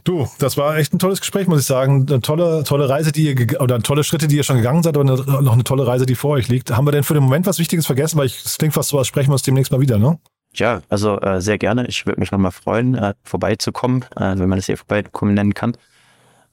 Du, 0.04 0.28
das 0.40 0.58
war 0.58 0.78
echt 0.78 0.94
ein 0.94 1.00
tolles 1.00 1.20
Gespräch, 1.20 1.48
muss 1.48 1.60
ich 1.60 1.66
sagen. 1.66 2.06
Eine 2.10 2.22
tolle, 2.22 2.64
tolle 2.64 2.90
Reise, 2.90 3.12
die 3.12 3.32
ihr, 3.32 3.62
oder 3.62 3.80
tolle 3.82 4.04
Schritte, 4.04 4.28
die 4.28 4.38
ihr 4.38 4.44
schon 4.44 4.58
gegangen 4.58 4.82
seid, 4.82 4.98
aber 4.98 5.02
eine, 5.02 5.42
noch 5.44 5.54
eine 5.54 5.64
tolle 5.64 5.86
Reise, 5.86 6.06
die 6.06 6.16
vor 6.16 6.32
euch 6.32 6.48
liegt. 6.48 6.72
Haben 6.72 6.88
wir 6.88 6.92
denn 6.92 7.04
für 7.04 7.14
den 7.14 7.24
Moment 7.24 7.46
was 7.46 7.60
Wichtiges 7.60 7.86
vergessen? 7.86 8.18
Weil 8.18 8.28
es 8.28 8.58
klingt 8.58 8.74
fast 8.74 8.90
so, 8.90 8.98
als 8.98 9.08
sprechen 9.08 9.30
wir 9.30 9.34
uns 9.34 9.44
demnächst 9.44 9.72
mal 9.72 9.82
wieder, 9.82 10.00
ne? 10.00 10.18
Ja, 10.54 10.82
also 10.90 11.20
äh, 11.20 11.42
sehr 11.42 11.58
gerne. 11.58 11.86
Ich 11.88 12.06
würde 12.06 12.20
mich 12.20 12.32
nochmal 12.32 12.52
freuen, 12.52 12.96
äh, 12.96 13.14
vorbeizukommen, 13.24 14.04
äh, 14.16 14.38
wenn 14.38 14.50
man 14.50 14.58
das 14.58 14.66
hier 14.66 14.78
vorbeikommen 14.78 15.34
nennen 15.34 15.54
kann. 15.54 15.78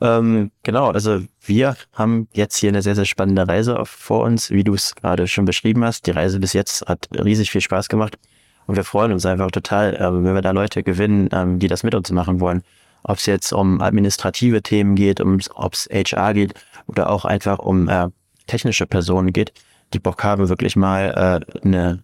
Ähm, 0.01 0.51
genau, 0.63 0.91
also 0.91 1.23
wir 1.41 1.77
haben 1.93 2.29
jetzt 2.33 2.57
hier 2.57 2.69
eine 2.69 2.83
sehr, 2.83 2.95
sehr 2.95 3.07
spannende 3.07 3.49
Reise 3.49 3.83
vor 3.85 4.25
uns, 4.25 4.51
wie 4.51 4.65
du 4.65 4.75
es 4.75 4.95
gerade 4.95 5.27
schon 5.27 5.47
beschrieben 5.47 5.85
hast. 5.85 6.07
Die 6.07 6.11
Reise 6.11 6.39
bis 6.39 6.53
jetzt 6.53 6.87
hat 6.87 7.09
riesig 7.13 7.51
viel 7.51 7.63
Spaß 7.63 7.89
gemacht 7.89 8.19
und 8.67 8.77
wir 8.77 8.85
freuen 8.85 9.13
uns 9.13 9.25
einfach 9.25 9.51
total, 9.51 9.95
äh, 9.95 10.13
wenn 10.13 10.35
wir 10.35 10.43
da 10.43 10.51
Leute 10.51 10.83
gewinnen, 10.83 11.29
ähm, 11.33 11.59
die 11.59 11.69
das 11.69 11.83
mit 11.83 11.95
uns 11.95 12.11
machen 12.11 12.41
wollen. 12.41 12.63
Ob 13.05 13.19
es 13.19 13.27
jetzt 13.27 13.53
um 13.53 13.81
administrative 13.81 14.63
Themen 14.63 14.97
geht, 14.97 15.21
ob 15.21 15.73
es 15.73 15.89
HR 15.91 16.35
geht 16.35 16.55
oder 16.87 17.09
auch 17.09 17.25
einfach 17.25 17.59
um 17.59 17.89
äh, 17.89 18.09
technische 18.47 18.87
Personen 18.87 19.33
geht, 19.33 19.53
die 19.93 20.01
Bock 20.01 20.25
haben, 20.25 20.49
wirklich 20.49 20.77
mal 20.77 21.43
äh, 21.43 21.59
eine 21.65 22.03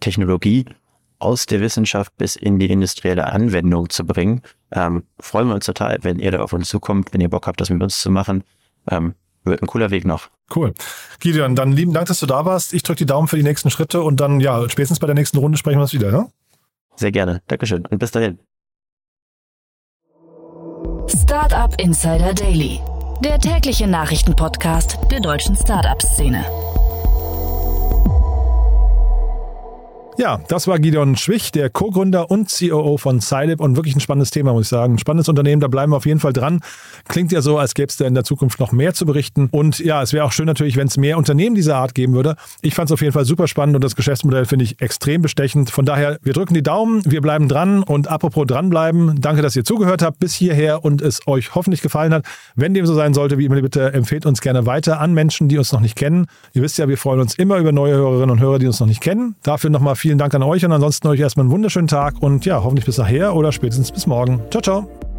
Technologie 0.00 0.66
aus 1.22 1.46
der 1.46 1.60
Wissenschaft 1.60 2.16
bis 2.18 2.36
in 2.36 2.58
die 2.58 2.70
industrielle 2.70 3.26
Anwendung 3.26 3.88
zu 3.90 4.04
bringen. 4.04 4.42
Ähm, 4.72 5.04
freuen 5.18 5.48
wir 5.48 5.54
uns 5.54 5.66
total, 5.66 5.98
wenn 6.02 6.18
ihr 6.18 6.30
da 6.30 6.40
auf 6.40 6.52
uns 6.52 6.68
zukommt, 6.68 7.12
wenn 7.12 7.20
ihr 7.20 7.28
Bock 7.28 7.46
habt, 7.46 7.60
das 7.60 7.70
mit 7.70 7.82
uns 7.82 8.00
zu 8.00 8.10
machen. 8.10 8.44
Ähm, 8.90 9.14
wird 9.44 9.62
ein 9.62 9.66
cooler 9.66 9.90
Weg 9.90 10.04
noch. 10.04 10.28
Cool. 10.54 10.72
Gideon, 11.20 11.56
dann 11.56 11.72
lieben 11.72 11.92
Dank, 11.92 12.06
dass 12.06 12.20
du 12.20 12.26
da 12.26 12.44
warst. 12.44 12.74
Ich 12.74 12.82
drücke 12.82 12.98
die 12.98 13.06
Daumen 13.06 13.28
für 13.28 13.36
die 13.36 13.42
nächsten 13.42 13.70
Schritte 13.70 14.02
und 14.02 14.20
dann, 14.20 14.40
ja, 14.40 14.68
spätestens 14.68 15.00
bei 15.00 15.06
der 15.06 15.14
nächsten 15.14 15.38
Runde 15.38 15.58
sprechen 15.58 15.78
wir 15.78 15.82
uns 15.82 15.92
wieder, 15.92 16.12
ja? 16.12 16.28
Sehr 16.96 17.12
gerne. 17.12 17.42
Dankeschön 17.48 17.86
und 17.86 17.98
bis 17.98 18.10
dahin. 18.10 18.38
Startup 21.08 21.74
Insider 21.80 22.34
Daily, 22.34 22.80
der 23.24 23.38
tägliche 23.38 23.86
Nachrichtenpodcast 23.86 24.98
der 25.10 25.20
deutschen 25.20 25.56
Startup-Szene. 25.56 26.71
Ja, 30.22 30.38
das 30.46 30.68
war 30.68 30.78
Gideon 30.78 31.16
Schwich, 31.16 31.50
der 31.50 31.68
Co-Gründer 31.68 32.30
und 32.30 32.48
COO 32.48 32.96
von 32.96 33.20
Scilib 33.20 33.60
und 33.60 33.74
wirklich 33.74 33.96
ein 33.96 34.00
spannendes 34.00 34.30
Thema, 34.30 34.52
muss 34.52 34.66
ich 34.66 34.68
sagen. 34.68 34.94
Ein 34.94 34.98
spannendes 35.00 35.28
Unternehmen, 35.28 35.60
da 35.60 35.66
bleiben 35.66 35.90
wir 35.90 35.96
auf 35.96 36.06
jeden 36.06 36.20
Fall 36.20 36.32
dran. 36.32 36.60
Klingt 37.08 37.32
ja 37.32 37.42
so, 37.42 37.58
als 37.58 37.74
gäbe 37.74 37.88
es 37.88 37.96
da 37.96 38.06
in 38.06 38.14
der 38.14 38.22
Zukunft 38.22 38.60
noch 38.60 38.70
mehr 38.70 38.94
zu 38.94 39.04
berichten. 39.04 39.48
Und 39.50 39.80
ja, 39.80 40.00
es 40.00 40.12
wäre 40.12 40.24
auch 40.24 40.30
schön 40.30 40.46
natürlich, 40.46 40.76
wenn 40.76 40.86
es 40.86 40.96
mehr 40.96 41.18
Unternehmen 41.18 41.56
dieser 41.56 41.74
Art 41.74 41.96
geben 41.96 42.12
würde. 42.14 42.36
Ich 42.60 42.76
fand 42.76 42.88
es 42.88 42.92
auf 42.92 43.00
jeden 43.00 43.12
Fall 43.12 43.24
super 43.24 43.48
spannend 43.48 43.74
und 43.74 43.82
das 43.82 43.96
Geschäftsmodell 43.96 44.44
finde 44.44 44.64
ich 44.64 44.80
extrem 44.80 45.22
bestechend. 45.22 45.70
Von 45.70 45.86
daher, 45.86 46.20
wir 46.22 46.34
drücken 46.34 46.54
die 46.54 46.62
Daumen, 46.62 47.02
wir 47.04 47.20
bleiben 47.20 47.48
dran 47.48 47.82
und 47.82 48.06
apropos 48.06 48.46
dranbleiben, 48.46 49.20
danke, 49.20 49.42
dass 49.42 49.56
ihr 49.56 49.64
zugehört 49.64 50.02
habt 50.02 50.20
bis 50.20 50.34
hierher 50.34 50.84
und 50.84 51.02
es 51.02 51.26
euch 51.26 51.56
hoffentlich 51.56 51.82
gefallen 51.82 52.14
hat. 52.14 52.24
Wenn 52.54 52.74
dem 52.74 52.86
so 52.86 52.94
sein 52.94 53.12
sollte, 53.12 53.38
wie 53.38 53.46
immer, 53.46 53.60
bitte 53.60 53.92
empfehlt 53.92 54.24
uns 54.24 54.40
gerne 54.40 54.66
weiter 54.66 55.00
an 55.00 55.14
Menschen, 55.14 55.48
die 55.48 55.58
uns 55.58 55.72
noch 55.72 55.80
nicht 55.80 55.96
kennen. 55.96 56.26
Ihr 56.52 56.62
wisst 56.62 56.78
ja, 56.78 56.86
wir 56.86 56.96
freuen 56.96 57.18
uns 57.18 57.34
immer 57.34 57.56
über 57.56 57.72
neue 57.72 57.94
Hörerinnen 57.94 58.30
und 58.30 58.38
Hörer, 58.38 58.60
die 58.60 58.68
uns 58.68 58.78
noch 58.78 58.86
nicht 58.86 59.00
kennen. 59.00 59.34
Dafür 59.42 59.68
nochmal 59.70 59.96
vielen 60.12 60.18
Dank 60.18 60.34
an 60.34 60.42
euch 60.42 60.62
und 60.62 60.72
ansonsten 60.72 61.08
euch 61.08 61.20
erstmal 61.20 61.44
einen 61.44 61.52
wunderschönen 61.52 61.88
Tag 61.88 62.16
und 62.20 62.44
ja, 62.44 62.62
hoffentlich 62.62 62.84
bis 62.84 62.98
nachher 62.98 63.34
oder 63.34 63.50
spätestens 63.50 63.90
bis 63.90 64.06
morgen. 64.06 64.42
Ciao, 64.50 64.60
ciao. 64.60 65.11